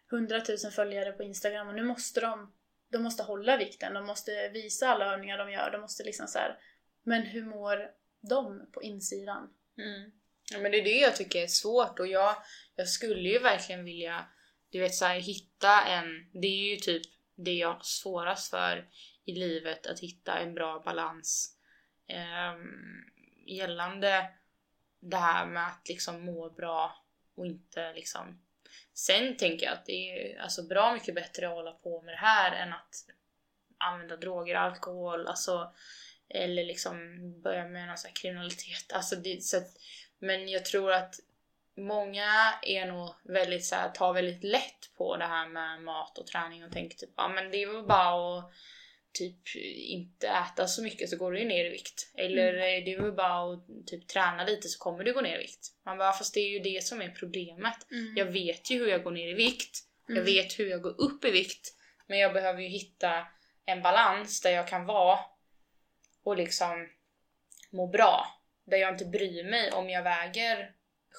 [0.09, 2.53] hundratusen följare på Instagram och nu måste de
[2.91, 6.39] de måste hålla vikten, de måste visa alla övningar de gör, de måste liksom så
[6.39, 6.57] här.
[7.03, 9.53] Men hur mår de på insidan?
[9.77, 10.11] Mm.
[10.51, 12.35] Ja, men det är det jag tycker är svårt och jag,
[12.75, 14.25] jag skulle ju verkligen vilja
[14.71, 17.03] du vet så här, hitta en, det är ju typ
[17.35, 18.89] det jag har svårast för
[19.25, 21.57] i livet, att hitta en bra balans
[22.07, 22.59] eh,
[23.45, 24.29] gällande
[24.99, 28.41] det här med att liksom må bra och inte liksom
[28.93, 32.17] Sen tänker jag att det är alltså bra mycket bättre att hålla på med det
[32.17, 33.05] här än att
[33.77, 35.73] använda droger, alkohol, alltså
[36.33, 38.93] eller liksom börja med någon sån här kriminalitet.
[38.93, 39.77] Alltså det, så att,
[40.19, 41.15] men jag tror att
[41.77, 46.27] många är nog väldigt så här, tar väldigt lätt på det här med mat och
[46.27, 48.51] träning och tänker typ ja men det är väl bara att
[49.13, 52.11] typ inte äta så mycket så går du ju ner i vikt.
[52.15, 55.35] Eller eh, det är väl bara att typ träna lite så kommer du gå ner
[55.35, 55.67] i vikt.
[55.85, 57.75] Man bara fast det är ju det som är problemet.
[58.15, 59.77] Jag vet ju hur jag går ner i vikt.
[60.07, 60.25] Jag Mm.
[60.25, 61.73] vet hur jag går upp i vikt.
[62.07, 63.27] Men jag behöver ju hitta
[63.65, 65.19] en balans där jag kan vara
[66.23, 66.89] och liksom
[67.71, 68.25] må bra.
[68.65, 70.71] Där jag inte bryr mig om jag väger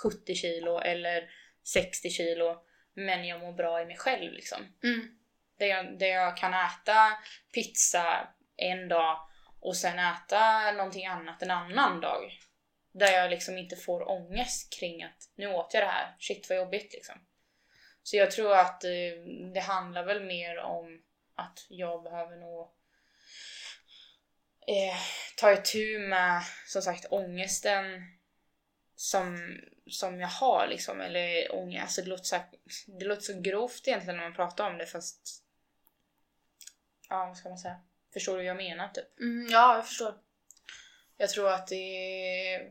[0.02, 1.30] 70 kilo eller
[1.64, 2.56] 60 kilo.
[2.94, 4.58] Men jag mår bra i mig själv liksom.
[4.82, 5.18] Mm.
[5.62, 7.18] Där jag, där jag kan äta
[7.54, 9.18] pizza en dag
[9.60, 12.32] och sen äta någonting annat en annan dag.
[12.92, 16.58] Där jag liksom inte får ångest kring att nu åt jag det här, shit vad
[16.58, 17.14] jobbigt liksom.
[18.02, 18.90] Så jag tror att eh,
[19.54, 21.02] det handlar väl mer om
[21.34, 22.60] att jag behöver nog
[24.66, 24.96] eh,
[25.36, 27.84] ta itu med som sagt ångesten
[28.94, 29.58] som,
[29.90, 31.00] som jag har liksom.
[31.00, 32.46] Eller ångest, alltså det låter, så här,
[32.86, 35.41] det låter så grovt egentligen när man pratar om det fast
[37.12, 37.76] ja vad ska man säga?
[38.12, 39.20] Förstår du vad jag menar typ?
[39.20, 40.14] Mm, ja, jag förstår.
[41.16, 41.74] Jag tror att det
[42.54, 42.70] är,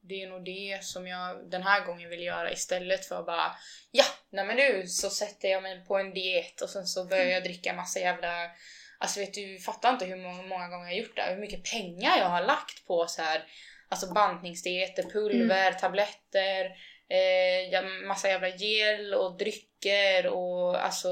[0.00, 3.52] det är nog det som jag den här gången vill göra istället för att bara
[3.90, 7.24] ja, nej men nu så sätter jag mig på en diet och sen så börjar
[7.24, 8.50] jag dricka massa jävla
[9.00, 11.70] Alltså vet du, fattar inte hur många, många gånger jag har gjort det, hur mycket
[11.72, 13.44] pengar jag har lagt på så här
[13.88, 16.76] Alltså bantningsdieter, pulver, tabletter,
[17.10, 21.08] eh, massa jävla gel och drycker och alltså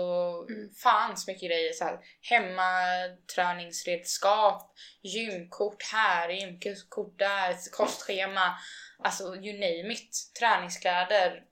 [0.49, 0.71] Mm.
[0.83, 1.73] fan så mycket grejer.
[1.73, 8.55] Så här, hemmaträningsredskap, gymkort här, gymkort där, kostschema.
[8.99, 10.17] Alltså you name it.
[10.39, 11.43] Träningskläder.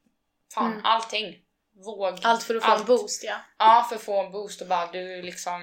[0.55, 0.85] Fan Mm.
[0.85, 1.41] allting.
[1.85, 2.19] våg...
[2.23, 2.87] Allt för att få en Allt.
[2.87, 3.37] boost ja.
[3.59, 5.61] Ja, för att få en boost och bara du liksom...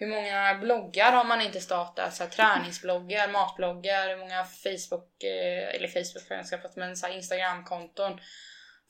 [0.00, 2.14] Hur många bloggar har man inte startat?
[2.14, 7.06] Så här, träningsbloggar, matbloggar, hur många Facebook, eh, eller Facebook har jag skaffat, men så
[7.06, 8.20] här, Instagramkonton.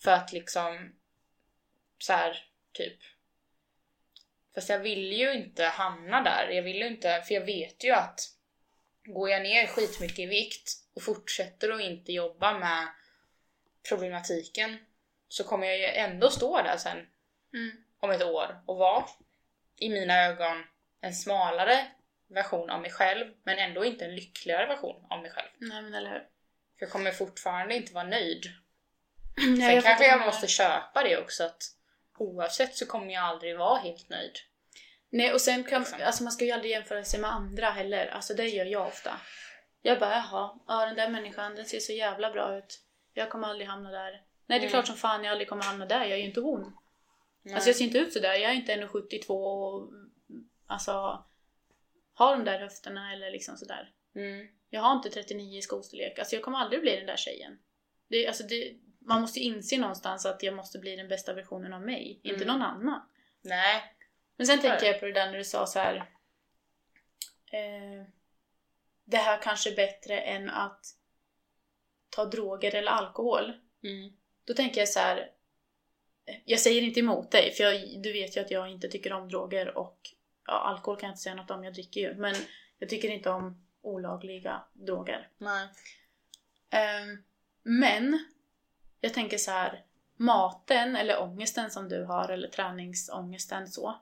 [0.02, 0.92] För att liksom
[1.98, 2.98] så här, typ.
[4.54, 6.48] Fast jag vill ju inte hamna där.
[6.48, 8.20] Jag vill ju inte, för jag vet ju att
[9.04, 12.88] går jag ner skitmycket i vikt och fortsätter att inte jobba med
[13.88, 14.78] problematiken
[15.28, 17.06] så kommer jag ju ändå stå där sen
[17.52, 17.84] Mm.
[18.00, 19.04] om ett år och vara
[19.76, 20.64] i mina ögon
[21.00, 21.86] en smalare
[22.28, 25.48] version av mig själv men ändå inte en lyckligare version av mig själv.
[25.58, 26.18] Nej men eller hur.
[26.78, 28.46] För jag kommer fortfarande inte vara nöjd.
[29.36, 31.62] Nej, Sen jag kanske jag måste köpa det också att
[32.18, 34.32] oavsett så kommer jag aldrig vara helt nöjd.
[35.10, 35.98] Nej och sen kan, Liksom.
[36.04, 38.06] alltså man ska ju aldrig jämföra sig med andra heller.
[38.06, 39.20] Alltså det gör jag ofta.
[39.82, 42.80] Jag bara jaha, ja den där människan den ser så jävla bra ut.
[43.14, 44.10] Jag kommer aldrig hamna där.
[44.12, 44.70] Nej det är Mm.
[44.70, 46.76] klart som fan jag aldrig kommer hamna där, jag är ju inte hon.
[47.42, 47.54] Nej.
[47.54, 49.92] Alltså jag ser inte ut sådär, jag är inte 1,72 och
[50.70, 51.24] alltså
[52.14, 53.92] har de där höfterna eller liksom sådär.
[54.14, 54.48] mm.
[54.72, 57.58] Jag har inte 39 i skostorlek, alltså jag kommer aldrig bli den där tjejen.
[58.08, 61.82] Det, alltså det, man måste inse någonstans att jag måste bli den bästa versionen av
[61.82, 62.46] mig, inte Mm.
[62.48, 63.00] någon annan.
[63.42, 63.94] Nej.
[64.36, 65.96] Men sen tänker jag på det där när du sa så här.
[67.52, 68.06] Eh,
[69.04, 70.86] det här kanske är bättre än att
[72.10, 73.52] ta droger eller alkohol.
[73.82, 74.12] Mm.
[74.44, 75.30] Då tänker jag så här.
[76.26, 79.12] eh, Jag säger inte emot dig, för jag, du vet ju att jag inte tycker
[79.12, 79.98] om droger och
[80.50, 82.14] ja, alkohol kan jag inte säga något om, jag dricker ju.
[82.14, 82.34] Men
[82.78, 85.28] jag tycker inte om olagliga droger.
[85.38, 85.68] Nej.
[86.70, 87.22] Ehm,
[87.62, 88.24] men
[89.00, 89.84] jag tänker så här.
[90.16, 94.00] Maten eller ångesten som du har eller träningsångesten så.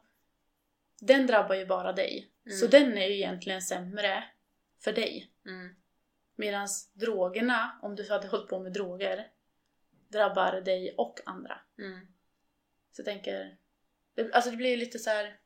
[1.00, 2.30] Den drabbar ju bara dig.
[2.46, 2.58] Mm.
[2.58, 4.24] Så den är ju egentligen sämre
[4.80, 5.30] för dig.
[5.46, 5.74] Mm.
[6.36, 9.30] Medan drogerna, om du hade hållit på med droger,
[10.08, 11.60] drabbar dig och andra.
[11.78, 12.06] Mm.
[12.92, 13.56] Så jag tänker,
[14.14, 15.38] det, alltså det blir ju lite så här.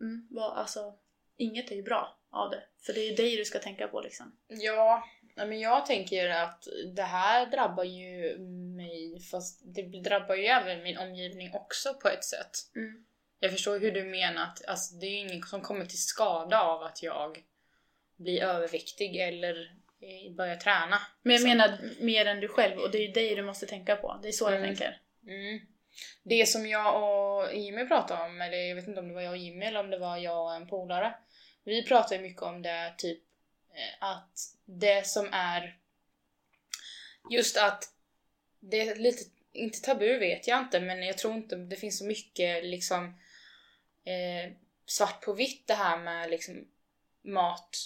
[0.00, 0.94] Mm, vad, alltså,
[1.36, 2.62] inget är ju bra av det.
[2.86, 4.36] För det är ju dig du ska tänka på liksom.
[4.46, 5.04] Ja,
[5.36, 8.38] men jag tänker att det här drabbar ju
[8.76, 12.50] mig fast det drabbar ju även min omgivning också på ett sätt.
[12.76, 13.04] Mm.
[13.40, 16.60] Jag förstår hur du menar att alltså, det är ju ingen som kommer till skada
[16.62, 17.44] av att jag
[18.16, 19.76] blir överviktig eller
[20.36, 20.98] börjar träna.
[21.22, 23.66] Men jag Så- menar mer än du själv och det är ju dig du måste
[23.66, 24.18] tänka på.
[24.22, 24.66] Det är så jag Mm.
[24.68, 25.00] tänker.
[25.26, 25.60] Mm.
[26.22, 29.30] Det som jag och Jimmy pratade om, eller jag vet inte om det var jag
[29.30, 31.14] och Jimmy eller om det var jag och en polare.
[31.64, 33.22] Vi pratade ju mycket om det, typ
[33.74, 35.78] eh, att det som är
[37.30, 37.92] just att
[38.60, 42.04] det är lite, inte tabu vet jag inte, men jag tror inte det finns så
[42.04, 43.04] mycket liksom
[44.04, 44.52] eh,
[44.86, 46.68] svart på vitt det här med liksom
[47.22, 47.76] mat,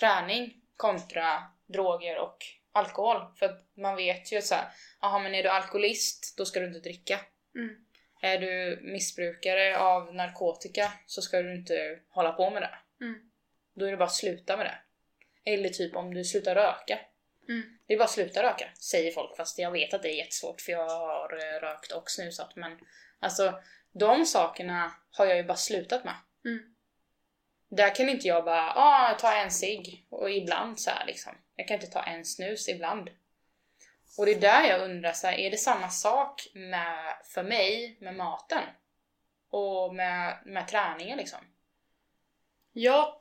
[0.00, 3.20] träning kontra droger och alkohol.
[3.36, 4.68] För att man vet ju såhär,
[5.00, 7.20] jaha men är du alkoholist då ska du inte dricka.
[7.56, 7.76] Mm.
[8.22, 13.04] Är du missbrukare av narkotika så ska du inte hålla på med det.
[13.04, 13.30] Mm.
[13.74, 14.78] Då är det bara att sluta med det.
[15.52, 16.98] Eller typ om du slutar röka.
[17.48, 17.78] Mm.
[17.86, 19.36] Det är bara att sluta röka, säger folk.
[19.36, 22.56] Fast jag vet att det är jättesvårt för jag har eh, rökt och snusat.
[22.56, 22.78] Men
[23.20, 23.60] alltså,
[23.92, 26.14] de sakerna har jag ju bara slutat med.
[26.44, 26.74] Mm.
[27.68, 31.32] Där kan inte jag bara, ah, tar en cigg och ibland så här liksom.
[31.56, 33.10] Jag kan inte ta en snus ibland.
[34.18, 37.96] Och det är där jag undrar, så här, är det samma sak med, för mig
[38.00, 38.62] med maten?
[39.50, 41.38] Och med, med träningen liksom?
[42.72, 43.14] Jag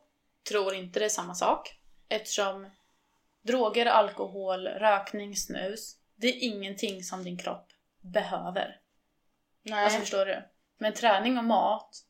[0.50, 1.80] tror inte det är samma sak.
[2.10, 2.70] Eftersom
[3.42, 5.98] droger, alkohol, rökning, snus.
[6.16, 7.68] Det är ingenting som din kropp
[8.02, 8.80] behöver.
[9.62, 9.84] Nej.
[9.84, 10.44] Alltså förstår du?
[10.78, 12.06] Men träning och mat,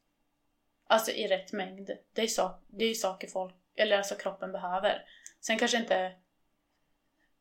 [0.87, 4.51] alltså i rätt mängd, det är, sak, det är ju saker folk, eller alltså kroppen
[4.51, 5.05] behöver.
[5.41, 6.13] Sen kanske inte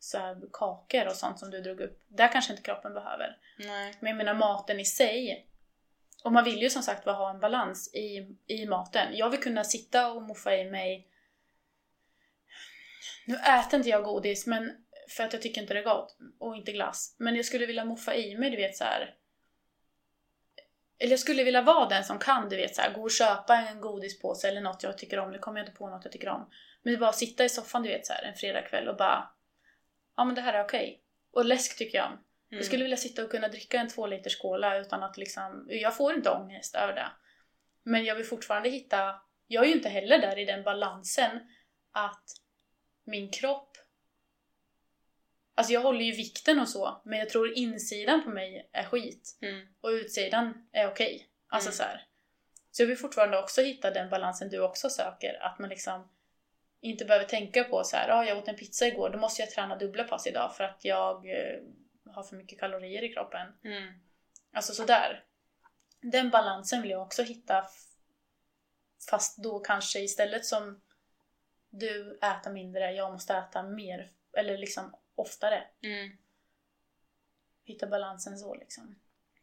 [0.05, 3.38] så kakor och sånt som du drog upp, där kanske inte kroppen behöver.
[3.59, 3.95] Nej.
[4.01, 5.49] Men jag menar maten i sig.
[6.25, 9.17] Och man vill ju som sagt bara ha en balans i, i maten.
[9.17, 11.09] Jag vill kunna sitta och muffa i mig...
[13.27, 16.17] Nu äter inte jag godis, men för att jag tycker inte det är gott.
[16.38, 17.17] Och inte glass.
[17.19, 19.14] Men jag skulle vilja muffa i mig, du vet så här.
[20.99, 23.57] Eller jag skulle vilja vara den som kan, du vet så här, gå och köpa
[23.57, 25.31] en godispåse eller något jag tycker om.
[25.31, 26.51] Nu kommer jag inte på något jag tycker om.
[26.83, 29.34] Men bara sitta i soffan, du vet så här, en fredagkväll och bara...
[30.16, 31.03] Ja men det här är okej.
[31.33, 32.12] Och läsk tycker jag om.
[32.12, 32.24] Mm.
[32.48, 35.96] Jag skulle vilja sitta och kunna dricka en två liters cola utan att liksom, jag
[35.96, 37.09] får inte ångest över det.
[37.83, 41.40] Men jag vill fortfarande hitta, jag är ju inte heller där i den balansen
[41.92, 42.24] att
[43.05, 43.77] min kropp,
[45.55, 49.38] alltså jag håller ju vikten och så, men jag tror insidan på mig är skit
[49.42, 49.66] Mm.
[49.81, 51.29] och utsidan är okej.
[51.48, 51.77] Alltså Mm.
[51.77, 52.07] så här.
[52.70, 56.09] Så jag vill fortfarande också hitta den balansen du också söker, att man liksom
[56.85, 59.51] inte behöver tänka på så här, ah, jag åt en pizza igår, då måste jag
[59.51, 61.61] träna dubbla pass idag för att jag eh,
[62.07, 63.49] har för mycket kalorier i kroppen.
[63.64, 63.92] Mm.
[64.53, 65.25] Alltså sådär.
[66.01, 67.66] Den balansen vill jag också hitta.
[69.11, 70.81] Fast då kanske istället som
[71.70, 74.12] du äter mindre, jag måste äta mer.
[74.33, 75.64] Eller liksom oftare.
[75.83, 76.16] Mm.
[77.64, 79.01] Hitta balansen så liksom.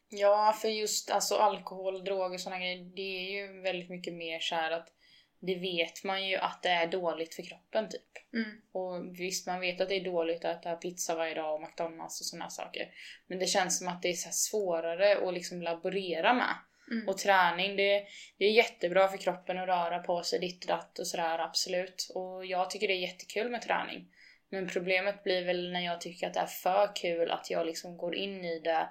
[0.10, 4.40] Ja, för just alltså alkohol, droger och sådana grejer, det är ju väldigt mycket mer
[4.40, 4.94] så här att
[5.42, 8.34] det vet man ju att det är dåligt för kroppen typ.
[8.34, 8.62] Mm.
[8.72, 12.22] Och visst, man vet att det är dåligt att äta pizza varje dag och McDonalds
[12.22, 12.90] och sådana saker.
[13.28, 16.56] Men det känns som att det är så svårare att liksom laborera med.
[16.92, 17.08] Mm.
[17.08, 18.06] Och träning, det,
[18.38, 22.12] det är jättebra för kroppen att röra på sig ditt och datt och sådär, absolut.
[22.16, 24.08] Och jag tycker det är jättekul med träning.
[24.50, 27.98] Men problemet blir väl när jag tycker att det är för kul att jag liksom
[27.98, 28.90] går in i det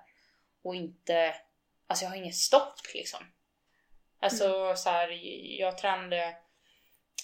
[0.63, 1.35] och inte...
[1.87, 3.21] Alltså jag har inget stopp liksom.
[4.21, 5.09] Alltså så här,
[5.61, 6.37] jag tränade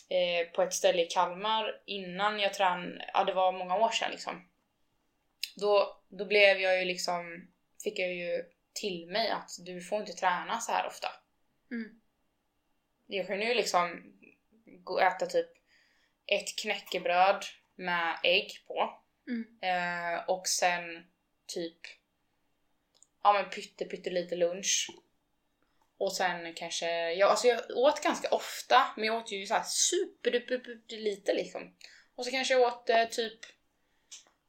[0.09, 4.11] eh, på ett ställe i Kalmar innan jag tränade, ja det var många år sedan
[4.11, 4.49] liksom.
[5.57, 7.49] Då, då blev jag ju liksom,
[7.85, 11.09] fick jag ju till mig att du får inte träna så här ofta.
[11.71, 12.01] Mm.
[13.07, 14.13] Jag kunde ju liksom
[14.65, 15.51] gå och äta typ
[16.27, 19.01] ett knäckebröd med ägg på.
[19.29, 19.59] Mm.
[19.61, 21.07] Eh, och sen
[21.47, 21.79] typ
[23.23, 24.91] ja men pytte pyttelite lunch.
[25.99, 30.79] Och sen kanske, ja alltså jag åt ganska ofta men jag åt ju såhär superduper
[30.89, 31.75] lite liksom.
[32.17, 33.39] Och så kanske jag åt eh, typ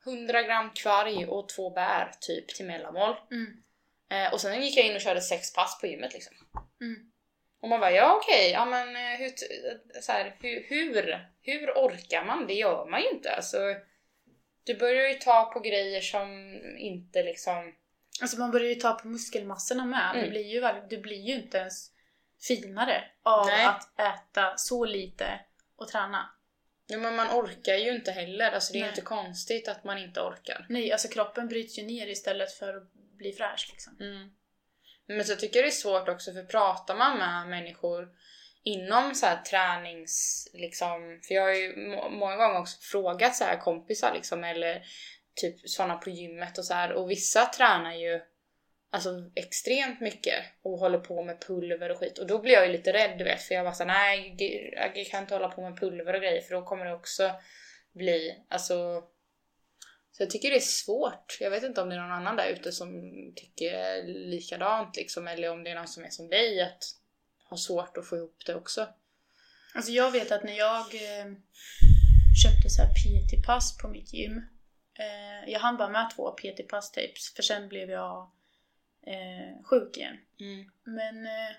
[0.06, 3.16] 100 gram kvarg och två bär typ till mellanmål.
[3.32, 3.64] Mm.
[4.10, 6.36] Eh, och sen gick jag in och körde sex pass på gymmet liksom.
[6.82, 7.12] Mm.
[7.62, 11.72] Och man bara ja okej, ja men eh, hur, t- så här, hur, hur, hur
[11.72, 12.48] orkar man?
[12.48, 13.36] Det gör man ju inte.
[13.36, 13.58] Alltså,
[14.64, 17.74] du börjar ju ta på grejer som inte liksom...
[18.22, 20.12] Alltså man börjar ju ta på muskelmassorna med.
[20.12, 20.24] Mm.
[20.24, 21.92] Det blir ju, du blir ju inte ens
[22.48, 23.66] finare av Nej.
[23.66, 25.40] att äta så lite
[25.76, 26.30] och träna.
[26.88, 28.52] Ja, men man orkar ju inte heller.
[28.52, 28.92] Alltså, det är ju Nej.
[28.92, 30.66] inte konstigt att man inte orkar.
[30.70, 33.98] Nej, alltså kroppen bryts ju ner istället för att bli fräsch liksom.
[34.00, 34.30] Mm.
[35.08, 38.10] Men så jag tycker det är svårt också för pratar man med människor
[38.64, 40.48] inom så här tränings...
[40.54, 44.84] Liksom, för jag har ju må- många gånger också frågat så här kompisar liksom eller
[45.38, 48.22] typ sådana på gymmet och så här och vissa tränar ju
[48.90, 52.72] alltså extremt mycket och håller på med pulver och skit och då blir jag ju
[52.72, 54.36] lite rädd du vet för jag bara såhär nej
[54.96, 57.32] jag kan inte hålla på med pulver och grejer för då kommer det också
[57.94, 59.04] bli alltså
[60.18, 61.38] så jag tycker det är svårt.
[61.40, 62.90] Jag vet inte om det är någon annan där ute som
[63.36, 66.84] tycker likadant liksom eller om det är någon som är som dig att
[67.50, 68.88] ha svårt att få ihop det också.
[69.74, 71.26] Alltså jag vet att när jag eh,
[72.44, 74.42] köpte så här PT-pass på mitt gym.
[75.00, 78.32] Eh, jag hann bara med två PT-pass typ, för sen blev jag
[79.02, 80.18] eh, sjuk igen.
[80.40, 80.72] Mm.
[80.84, 81.56] Men eh,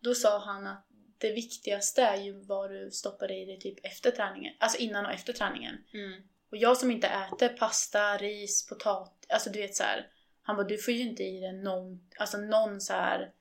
[0.00, 0.86] då sa han att
[1.18, 4.54] det viktigaste är ju vad du stoppar i dig typ efter träningen.
[4.58, 5.84] Alltså innan och efter träningen.
[5.94, 6.22] Mm.
[6.50, 10.08] Och jag som inte äter pasta, ris, potatis, alltså du vet så här.
[10.42, 13.32] Han bara, du får ju inte i dig någon, alltså någon så här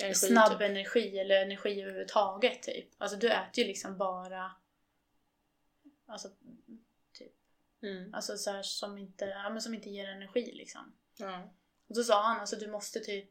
[0.00, 0.60] Energi, snabb typ.
[0.60, 2.88] energi eller energi överhuvudtaget typ.
[2.98, 4.52] Alltså du äter ju liksom bara
[6.10, 6.28] Alltså,
[7.82, 8.14] Mm.
[8.14, 10.96] alltså så här, som, inte, ja, men som inte ger energi liksom.
[11.16, 11.54] Ja.
[11.88, 13.30] Och då sa han alltså du måste typ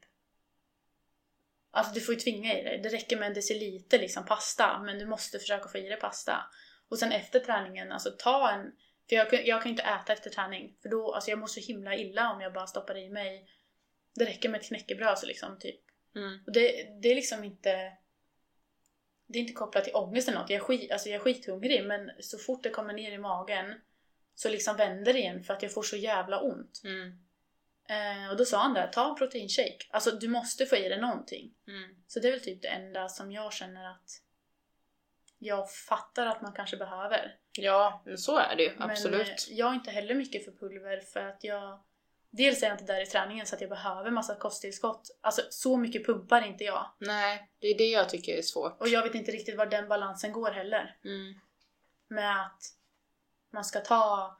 [1.71, 2.79] Alltså du får ju tvinga i dig.
[2.83, 6.45] Det räcker med en deciliter liksom pasta men du måste försöka få i dig pasta.
[6.89, 8.71] Och sen efter träningen, alltså ta en
[9.09, 11.47] För jag, kan- jag kan ju inte äta efter träning för då, alltså jag mår
[11.47, 13.49] så himla illa om jag bara stoppar i mig
[14.15, 15.81] Det räcker med ett knäckebröd så liksom typ.
[16.15, 16.39] Mm.
[16.47, 17.93] Och det, det är liksom inte
[19.27, 20.49] Det är inte kopplat till ångest eller något.
[20.49, 23.81] Jag är, skit, alltså jag är skithungrig men så fort det kommer ner i magen
[24.39, 26.81] så liksom vänder det igen för att jag får så jävla ont.
[26.83, 27.19] Mm.
[27.89, 29.77] Eh, och då sa han där, ta en proteinshake.
[29.89, 31.53] Alltså du måste få i dig någonting.
[31.67, 31.95] Mm.
[32.07, 34.21] Så det är väl typ det enda som jag känner att
[35.39, 37.35] jag fattar att man kanske behöver.
[37.51, 38.75] Ja, men så är det ju.
[38.77, 39.27] Men Absolut.
[39.27, 41.83] eh, jag är inte heller mycket för pulver för att jag
[42.29, 45.17] Dels är jag inte där i träningen så att jag behöver massa kosttillskott.
[45.21, 46.85] Alltså så mycket pumpar inte jag.
[46.99, 48.81] Nej, det är det jag tycker är svårt.
[48.81, 50.95] Och jag vet inte riktigt var den balansen går heller.
[51.05, 51.39] Mm.
[52.07, 52.78] Med att
[53.51, 54.35] man ska ta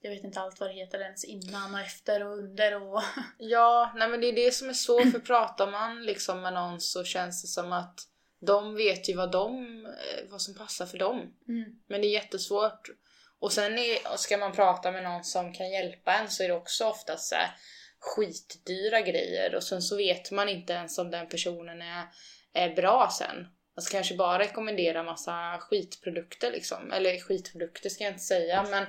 [0.00, 3.02] jag vet inte allt vad det heter ens innan och efter och under och...
[3.38, 6.80] Ja, nej men det är det som är svårt för pratar man liksom med någon
[6.80, 8.00] så känns det som att
[8.40, 11.34] de vet ju vad de, eh, vad som passar för dem.
[11.48, 11.80] Mm.
[11.86, 12.90] Men det är jättesvårt.
[13.38, 16.54] Och sen är, ska man prata med någon som kan hjälpa en så är det
[16.54, 17.50] också oftast så här
[17.98, 22.06] skitdyra grejer och sen så vet man inte ens om den personen är,
[22.52, 23.46] är bra sen.
[23.78, 26.92] Alltså kanske bara rekommendera massa skitprodukter liksom.
[26.92, 28.86] Eller skitprodukter ska jag inte säga men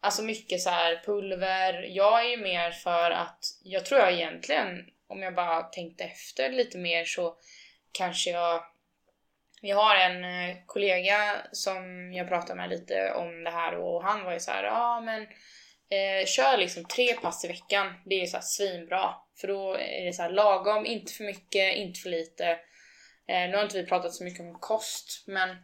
[0.00, 1.82] Alltså mycket så här pulver.
[1.82, 6.52] Jag är ju mer för att jag tror jag egentligen om jag bara tänkte efter
[6.52, 7.36] lite mer så
[7.92, 8.64] kanske jag
[9.60, 14.24] jag har en eh, kollega som jag pratade med lite om det här och han
[14.24, 15.26] var ju så här, ja men
[15.90, 17.94] Eh, kör liksom tre pass i veckan.
[18.04, 19.14] Det är så här svinbra.
[19.40, 22.58] För då är det så här lagom, inte för mycket, inte för lite.
[23.28, 25.56] Eh, nu har inte vi pratat så mycket om kost, men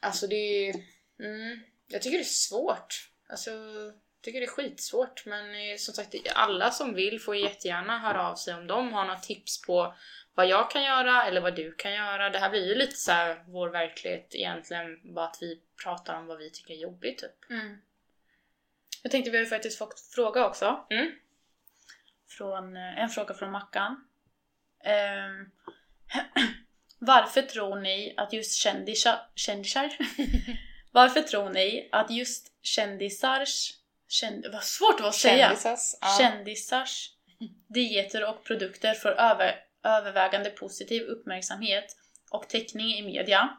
[0.00, 0.74] alltså det är
[1.18, 3.10] mm, Jag tycker det är svårt.
[3.28, 5.26] Alltså, jag tycker det är skitsvårt.
[5.26, 9.04] Men eh, som sagt, alla som vill får jättegärna höra av sig om de har
[9.04, 9.94] några tips på
[10.34, 12.30] vad jag kan göra eller vad du kan göra.
[12.30, 16.26] Det här blir ju lite så här vår verklighet egentligen, bara att vi pratar om
[16.26, 17.50] vad vi tycker är jobbigt typ.
[17.50, 17.76] Mm.
[19.02, 20.86] Jag tänkte vi har ju faktiskt fått fråga också.
[20.90, 21.12] Mm.
[22.28, 24.04] Från, eh, en fråga från Mackan.
[24.84, 25.50] Ehm,
[26.98, 29.18] varför tror ni att just kändisar...
[29.34, 29.96] Kändisar?
[30.92, 33.72] varför tror ni att just kändisars...
[34.08, 35.46] Känd, vad svårt det var att säga!
[35.46, 36.16] Kändisars, ja.
[36.18, 37.10] Kändisars
[37.68, 39.54] dieter och produkter får över,
[39.84, 41.96] övervägande positiv uppmärksamhet
[42.30, 43.56] och täckning i media.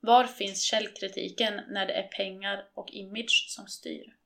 [0.00, 4.16] Var finns källkritiken när det är pengar och image som styr?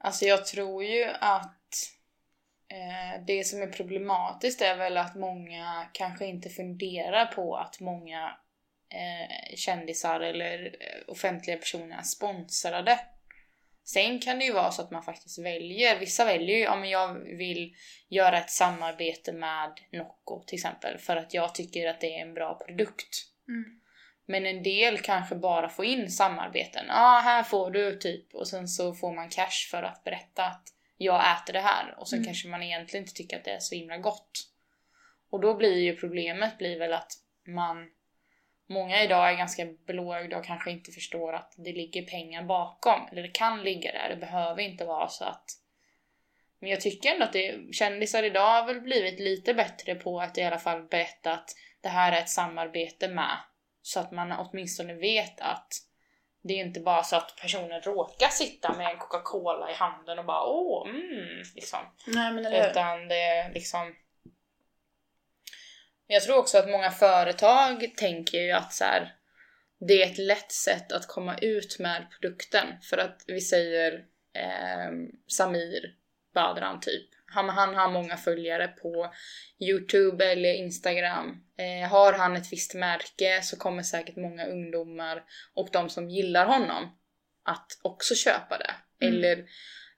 [0.00, 1.97] Alltså jag tror ju att
[3.26, 8.36] det som är problematiskt är väl att många kanske inte funderar på att många
[8.92, 13.00] eh, kändisar eller eh, offentliga personer är sponsrade.
[13.84, 16.90] Sen kan det ju vara så att man faktiskt väljer, vissa väljer ju, ja men
[16.90, 17.74] jag vill
[18.08, 22.34] göra ett samarbete med Nocco till exempel för att jag tycker att det är en
[22.34, 23.08] bra produkt.
[23.48, 23.80] Mm.
[24.26, 26.84] Men en del kanske bara får in samarbeten.
[26.88, 28.34] Ja, ah, här får du typ.
[28.34, 30.62] Och sen så får man cash för att berätta att
[30.98, 31.94] jag äter det här.
[31.98, 32.26] Och sen Mm.
[32.26, 34.30] kanske man egentligen inte tycker att det är så himla gott.
[35.30, 37.12] Och då blir ju problemet blir väl att
[37.46, 37.90] man
[38.70, 43.08] Många idag är ganska blåögda och kanske inte förstår att det ligger pengar bakom.
[43.12, 45.44] Eller det kan ligga där, det behöver inte vara så att...
[46.58, 50.38] Men jag tycker ändå att det, kändisar idag har väl blivit lite bättre på att
[50.38, 53.38] i alla fall berätta att det här är ett samarbete med.
[53.82, 55.72] Så att man åtminstone vet att
[56.48, 60.24] det är inte bara så att personen råkar sitta med en Coca-Cola i handen och
[60.24, 61.78] bara åh, mm, liksom.
[62.06, 62.70] Nej men eller?
[62.70, 63.94] Utan det är liksom...
[66.06, 69.14] Jag tror också att många företag tänker ju att så här,
[69.80, 72.66] det är ett lätt sätt att komma ut med produkten.
[72.82, 73.92] För att vi säger
[74.32, 74.90] eh,
[75.26, 75.94] Samir
[76.34, 77.08] Badran typ.
[77.30, 79.14] Han, han har många följare på
[79.60, 81.44] Youtube eller Instagram.
[81.58, 85.24] Eh, har han ett visst märke så kommer säkert många ungdomar
[85.54, 86.98] och de som gillar honom
[87.44, 88.74] att också köpa det.
[89.06, 89.14] Mm.
[89.14, 89.44] Eller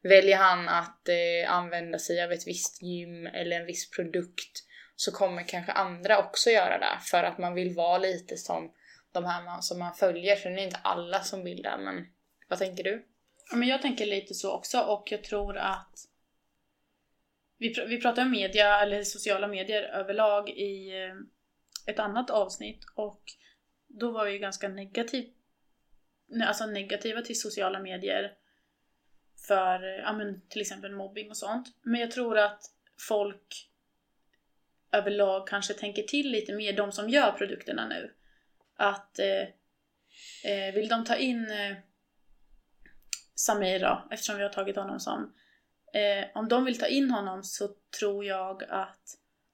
[0.03, 4.65] väljer han att eh, använda sig av ett visst gym eller en viss produkt
[4.97, 8.73] så kommer kanske andra också göra det för att man vill vara lite som
[9.13, 10.37] de här man, som man följer.
[10.45, 12.07] Det är inte alla som vill det men
[12.49, 13.07] vad tänker du?
[13.51, 16.10] Ja, men jag tänker lite så också och jag tror att
[17.61, 21.15] vi, pr- vi pratar om media eller sociala medier överlag i eh,
[21.87, 23.23] ett annat avsnitt och
[23.87, 25.33] då var vi ju ganska negativ,
[26.45, 28.33] alltså negativa till sociala medier
[29.47, 31.69] för eh, ja, men till exempel mobbing och sånt.
[31.83, 32.63] Men jag tror att
[33.09, 33.71] folk
[34.93, 38.15] överlag kanske tänker till lite mer, de som gör produkterna nu.
[38.77, 39.43] Att eh,
[40.45, 41.77] eh, vill de ta in eh,
[43.35, 45.35] Samir då, eftersom vi har tagit honom som.
[45.95, 47.69] Eh, om de vill ta in honom så
[47.99, 49.03] tror jag att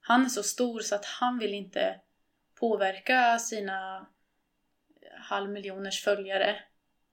[0.00, 2.00] han är så stor så att han vill inte
[2.60, 4.06] påverka sina
[5.20, 6.56] halvmiljoners följare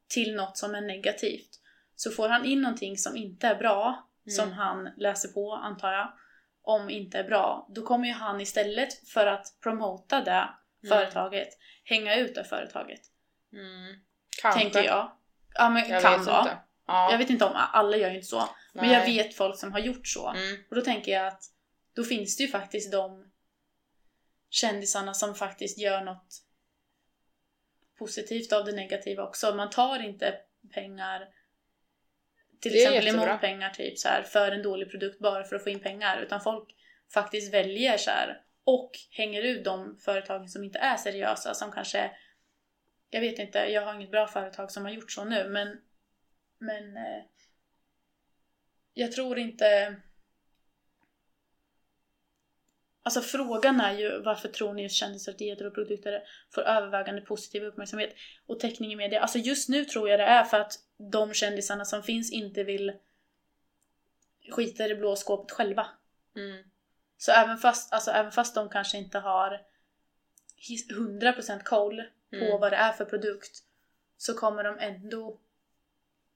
[0.08, 1.50] till något som är negativt.
[1.96, 4.36] Så får han in någonting som inte är bra, Mm.
[4.36, 6.14] som han läser på antar jag,
[6.62, 10.50] om inte är bra, då kommer ju han istället för att promota det
[10.90, 11.48] företaget,
[11.84, 13.02] hänga ut det företaget.
[13.54, 13.96] Mm.
[14.42, 14.62] Kanske.
[14.62, 15.12] Tänker jag.
[15.54, 16.40] Ja men Jag kan vara.
[16.42, 16.58] inte.
[16.88, 17.12] Ja.
[17.12, 18.50] Jag vet inte om alla gör ju inte så.
[18.74, 18.94] Men Nej.
[18.94, 20.30] jag vet folk som har gjort så.
[20.30, 20.58] Mm.
[20.70, 21.44] Och då tänker jag att
[21.96, 23.32] då finns det ju faktiskt de
[24.50, 26.44] kändisarna som faktiskt gör något
[27.98, 29.56] positivt av det negativa också.
[29.56, 30.36] Man tar inte
[30.74, 31.28] pengar
[32.62, 35.70] till exempel emot pengar typ så här, för en dålig produkt bara för att få
[35.70, 36.22] in pengar.
[36.22, 36.76] Utan folk
[37.14, 42.12] faktiskt väljer så här och hänger ut de företagen som inte är seriösa som kanske
[43.10, 45.82] jag vet inte, jag har inget bra företag som har gjort så nu men
[46.64, 47.24] men eh,
[48.94, 49.96] jag tror inte
[53.06, 57.64] Alltså frågan är ju varför tror ni just kändisar, dieter och produkter får övervägande positiv
[57.64, 59.22] uppmärksamhet och täckning i media?
[59.22, 60.74] Alltså just nu tror jag det är för att
[61.12, 62.94] de kändisarna som finns inte vill
[64.52, 65.88] skita i det blå skåpet själva.
[66.36, 66.64] Mm.
[67.18, 69.62] Så även fast, alltså, även fast de kanske inte har
[70.58, 72.60] his- 100% koll på Mm.
[72.60, 73.64] vad det är för produkt
[74.18, 75.40] så kommer de ändå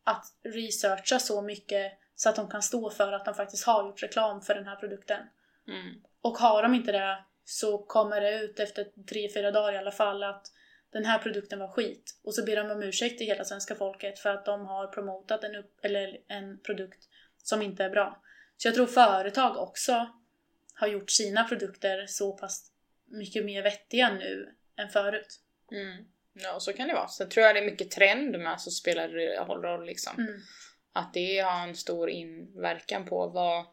[0.07, 4.03] att researcha så mycket så att de kan stå för att de faktiskt har gjort
[4.03, 5.21] reklam för den här produkten.
[5.67, 6.01] Mm.
[6.21, 9.91] Och har de inte det så kommer det ut efter tre fyra dagar i alla
[9.91, 10.51] fall att
[10.91, 12.19] den här produkten var skit.
[12.23, 15.43] Och så ber de om ursäkt till hela svenska folket för att de har promotat
[15.43, 18.21] en, upp, eller en produkt som inte är bra.
[18.57, 20.09] Så jag tror företag också
[20.73, 22.71] har gjort sina produkter så pass
[23.05, 25.39] mycket mer vettiga nu än förut.
[25.71, 26.05] Mm.
[26.43, 27.07] Ja, så kan det vara.
[27.07, 29.09] Sen tror jag det är mycket trend med som spelar
[29.61, 30.13] roll liksom.
[30.17, 30.39] Mm.
[30.93, 33.65] Att det har en stor inverkan på vad,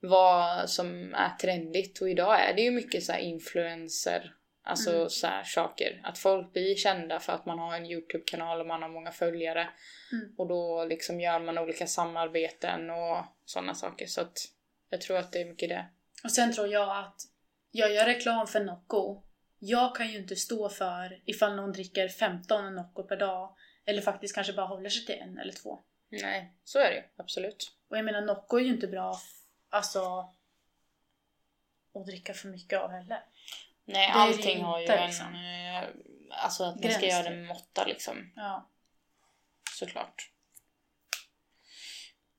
[0.00, 2.00] vad som är trendigt.
[2.00, 4.34] Och idag är det ju mycket så här influencer,
[4.64, 5.08] alltså Mm.
[5.08, 6.00] så här saker.
[6.04, 9.68] Att folk blir kända för att man har en YouTube-kanal och man har många följare.
[10.12, 10.34] Mm.
[10.38, 14.06] Och då liksom gör man olika samarbeten och sådana saker.
[14.06, 14.38] Så att
[14.90, 15.86] jag tror att det är mycket det.
[16.24, 17.20] Och sen tror jag att
[17.70, 19.22] jag gör reklam för Nocco.
[19.58, 24.34] Jag kan ju inte stå för ifall någon dricker 15 Nocco per dag eller faktiskt
[24.34, 25.80] kanske bara håller sig till en eller två.
[26.08, 27.02] Nej, så är det ju.
[27.16, 27.72] Absolut.
[27.88, 29.20] Och jag menar Nocco är ju inte bra
[29.70, 30.28] alltså
[31.94, 33.24] att dricka för mycket av heller.
[33.84, 35.06] Nej, Det allting har ju en...
[35.06, 35.34] liksom.
[35.34, 35.88] eh,
[36.30, 38.32] Alltså att man ska göra det med måtta liksom.
[38.36, 38.68] Ja.
[39.78, 40.30] Såklart.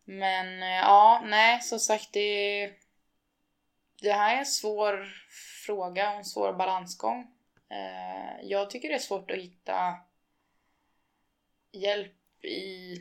[0.03, 2.73] Men eh, ja, nej som sagt det...
[4.01, 5.07] Det här är en svår
[5.69, 7.27] fråga och en svår balansgång.
[7.69, 9.97] Eh, Jag tycker det är svårt att hitta
[11.71, 12.95] hjälp i...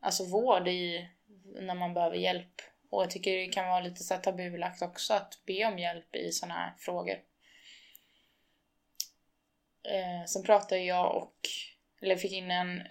[0.00, 1.08] Alltså vård i...
[1.60, 2.62] När man behöver hjälp.
[2.90, 6.32] Och jag tycker det kan vara lite så tabulagt också att be om hjälp i
[6.32, 7.16] sådana här frågor.
[9.88, 11.36] Eh, sen pratade jag och,
[12.02, 12.82] eller fick in en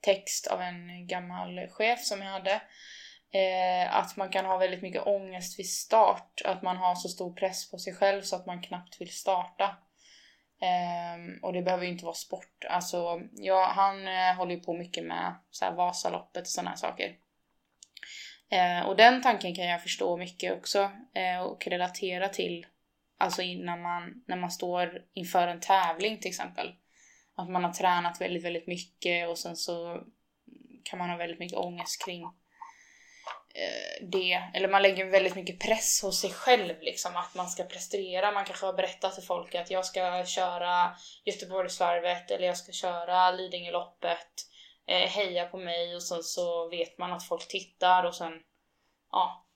[0.00, 2.62] text av en gammal chef som jag hade.
[3.36, 6.42] Eh, att man kan ha väldigt mycket ångest vid start.
[6.44, 9.76] Att man har så stor press på sig själv så att man knappt vill starta.
[10.60, 12.64] Eh, och det behöver ju inte vara sport.
[12.68, 16.76] Alltså, ja, han eh, håller ju på mycket med så här, Vasaloppet och sådana här
[16.76, 17.16] saker.
[18.50, 22.66] Eh, och den tanken kan jag förstå mycket också eh, och relatera till.
[23.18, 26.74] Alltså innan man, när man står inför en tävling till exempel.
[27.34, 30.02] Att man har tränat väldigt, väldigt mycket och sen så
[30.82, 32.24] kan man ha väldigt mycket ångest kring
[34.00, 34.42] det.
[34.54, 37.16] Eller man lägger väldigt mycket press hos sig själv liksom.
[37.16, 38.32] Att man ska prestera.
[38.32, 43.30] Man kanske har berättat till folk att jag ska köra Göteborgsvarvet eller jag ska köra
[43.30, 44.46] Lidingöloppet.
[44.88, 48.32] Eh, heja på mig och sen så vet man att folk tittar och sen
[49.12, 49.46] ja,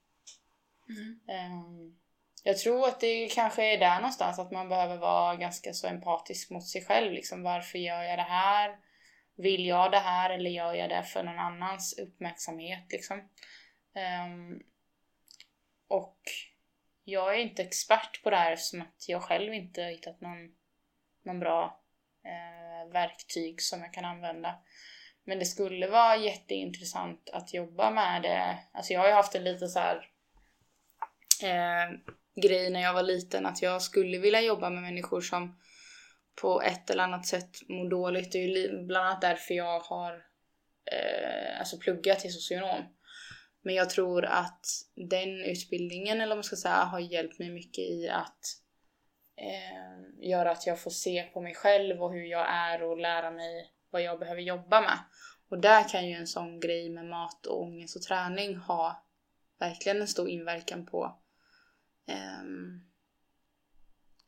[0.91, 1.21] Mm.
[1.29, 1.97] Ehm,
[2.45, 6.51] Jag tror att det kanske är där någonstans att man behöver vara ganska så empatisk
[6.51, 7.13] mot sig själv.
[7.13, 8.77] Liksom, varför gör jag det här?
[9.37, 12.93] Vill jag det här eller gör jag det för någon annans uppmärksamhet?
[12.93, 13.29] Liksom?
[14.01, 14.63] Um,
[15.89, 16.21] och
[17.05, 20.55] jag är inte expert på det här eftersom att jag själv inte har hittat någon,
[21.23, 21.81] någon bra
[22.25, 24.59] eh, verktyg som jag kan använda.
[25.25, 28.59] Men det skulle vara jätteintressant att jobba med det.
[28.73, 30.09] Alltså jag har ju haft en liten så här
[31.43, 31.91] eh,
[32.43, 35.59] grej när jag var liten att jag skulle vilja jobba med människor som
[36.41, 38.33] på ett eller annat sätt mår dåligt.
[38.33, 40.13] Det är ju bland annat därför jag har
[40.93, 42.85] eh, alltså pluggat till socionom.
[43.63, 47.85] Men jag tror att den utbildningen, eller om man ska säga, har hjälpt mig mycket
[47.85, 48.61] i att
[49.37, 53.31] eh, göra att jag får se på mig själv och hur jag är och lära
[53.31, 54.99] mig vad jag behöver jobba med.
[55.49, 59.07] Och där kan ju en sån grej med mat och ångest och träning ha
[59.59, 61.19] verkligen en stor inverkan på.
[62.07, 62.81] ehm,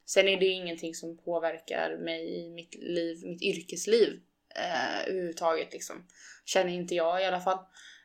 [0.05, 4.21] sen är det ju ingenting som påverkar mig i mitt liv, mitt yrkesliv
[4.55, 6.07] eh, överhuvudtaget liksom.
[6.45, 7.59] Känner inte jag i alla fall.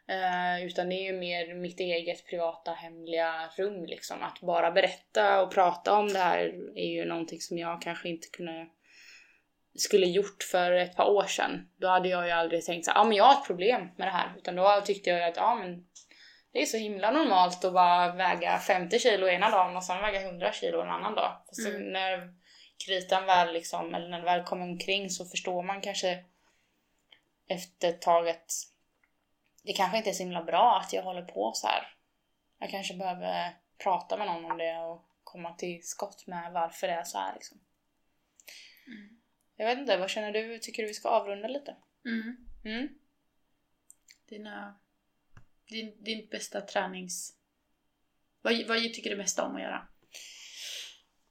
[0.09, 4.23] Eh, utan det är ju mer mitt eget privata hemliga rum liksom.
[4.23, 6.39] Att bara berätta och prata om det här
[6.75, 8.67] är ju någonting som jag kanske inte kunde
[9.75, 11.69] skulle gjort för ett par år sedan.
[11.77, 14.11] Då hade jag ju aldrig tänkt så ja men jag har ett problem med det
[14.11, 14.33] här.
[14.37, 15.85] Utan då tyckte jag ju att ja men
[16.51, 20.21] det är så himla normalt att bara väga 50 kilo ena dagen och sen väga
[20.21, 21.41] 100 kilo en annan dag.
[21.47, 21.81] Fast Mm.
[21.81, 22.33] när
[22.85, 26.23] kritan väl liksom, eller när det väl kommer omkring så förstår man kanske
[27.47, 28.51] efter ett tag att
[29.67, 31.93] det kanske inte är så himla bra att jag håller på så här.
[32.59, 36.93] Jag kanske behöver prata med någon om det och komma till skott med varför det
[36.93, 37.59] är så här liksom.
[38.87, 39.19] Mm.
[39.55, 40.59] Jag vet inte, vad känner du?
[40.59, 41.75] Tycker du vi ska avrunda lite?
[42.05, 42.37] Mm.
[42.65, 42.89] Mm?
[44.29, 44.79] Dina,
[45.69, 47.33] din, din bästa tränings...
[48.41, 49.87] Vad, vad tycker du mest om att göra?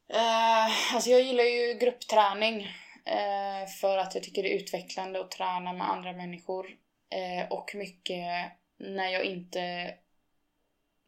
[0.08, 2.60] Eh, alltså jag gillar ju gruppträning
[3.04, 6.76] eh, för att jag tycker det är utvecklande att träna med andra människor.
[7.10, 9.94] Eh, och mycket när jag inte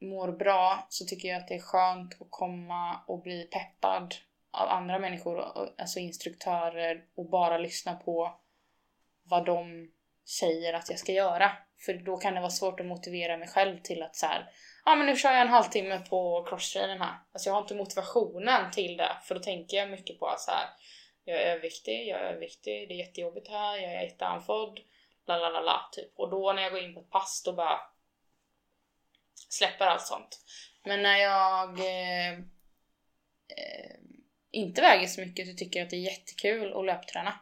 [0.01, 4.15] mår bra så tycker jag att det är skönt att komma och bli peppad
[4.51, 5.45] av andra människor,
[5.79, 8.41] alltså instruktörer och bara lyssna på
[9.23, 9.91] vad de
[10.29, 11.53] säger att jag ska göra.
[11.87, 14.51] För då kan det vara svårt att motivera mig själv till att så här,
[14.85, 17.15] ja men nu kör jag en halvtimme på crosstrainen här.
[17.33, 20.51] Alltså jag har inte motivationen till det för då tänker jag mycket på att så
[20.51, 20.67] här,
[21.25, 24.81] jag är överviktig, jag är överviktig, det är jättejobbigt här, jag är jätteandfådd,
[25.29, 26.19] la la la la typ.
[26.19, 27.81] Och då när jag går in på ett pass då bara
[29.49, 30.41] släpper allt sånt.
[30.85, 32.33] Men när jag eh,
[33.49, 33.97] eh,
[34.51, 37.39] inte väger så mycket så tycker jag att det är jättekul att löpträna.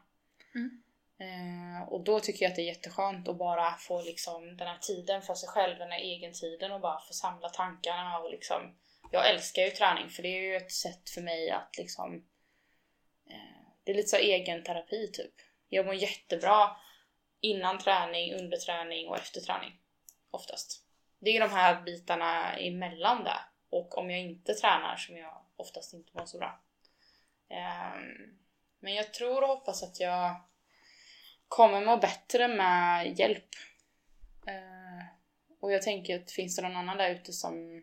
[0.55, 0.83] Mm.
[1.19, 4.79] Eh, och då tycker jag att det är jätteskönt att bara få liksom den här
[4.79, 8.77] tiden för sig själv, den här egen tiden och bara få samla tankarna och liksom
[9.11, 12.15] Jag älskar ju träning för det är ju ett sätt för mig att liksom
[13.31, 15.35] eh, Det är lite så egen terapi typ.
[15.69, 16.77] Jag mår jättebra
[17.41, 19.73] innan träning, under träning och efter träning.
[20.31, 20.83] Oftast.
[21.19, 23.41] Det är de här bitarna emellan där.
[23.71, 26.61] Och om jag inte tränar som jag oftast inte mår så bra.
[27.49, 28.39] Ehm,
[28.81, 30.37] men jag tror och hoppas att jag
[31.49, 33.49] kommer må bättre med hjälp.
[34.47, 35.05] Ehm,
[35.61, 37.83] och jag tänker att finns det någon annan där ute som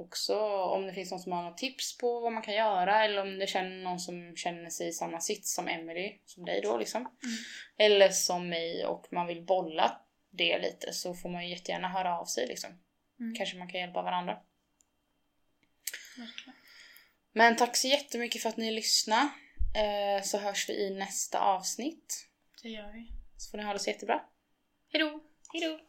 [0.00, 3.22] också, om det finns någon som har något tips på vad man kan göra eller
[3.22, 6.78] om det känner någon som känner sig i samma sits som Emily, som dig då
[6.78, 7.00] liksom.
[7.00, 7.36] Mm.
[7.78, 12.18] Eller som mig och man vill bolla det lite så får man ju jättegärna höra
[12.18, 12.70] av sig liksom.
[13.20, 13.34] Mm.
[13.34, 14.38] Kanske man kan hjälpa varandra.
[16.16, 16.54] Verkligen.
[17.32, 19.28] Men tack så jättemycket för att ni lyssnade.
[19.76, 22.26] Eh, så hörs vi i nästa avsnitt.
[22.62, 23.12] Det gör vi.
[23.36, 24.22] Så får ni ha det så jättebra.
[24.92, 25.20] Hejdå!
[25.52, 25.80] Hejdå!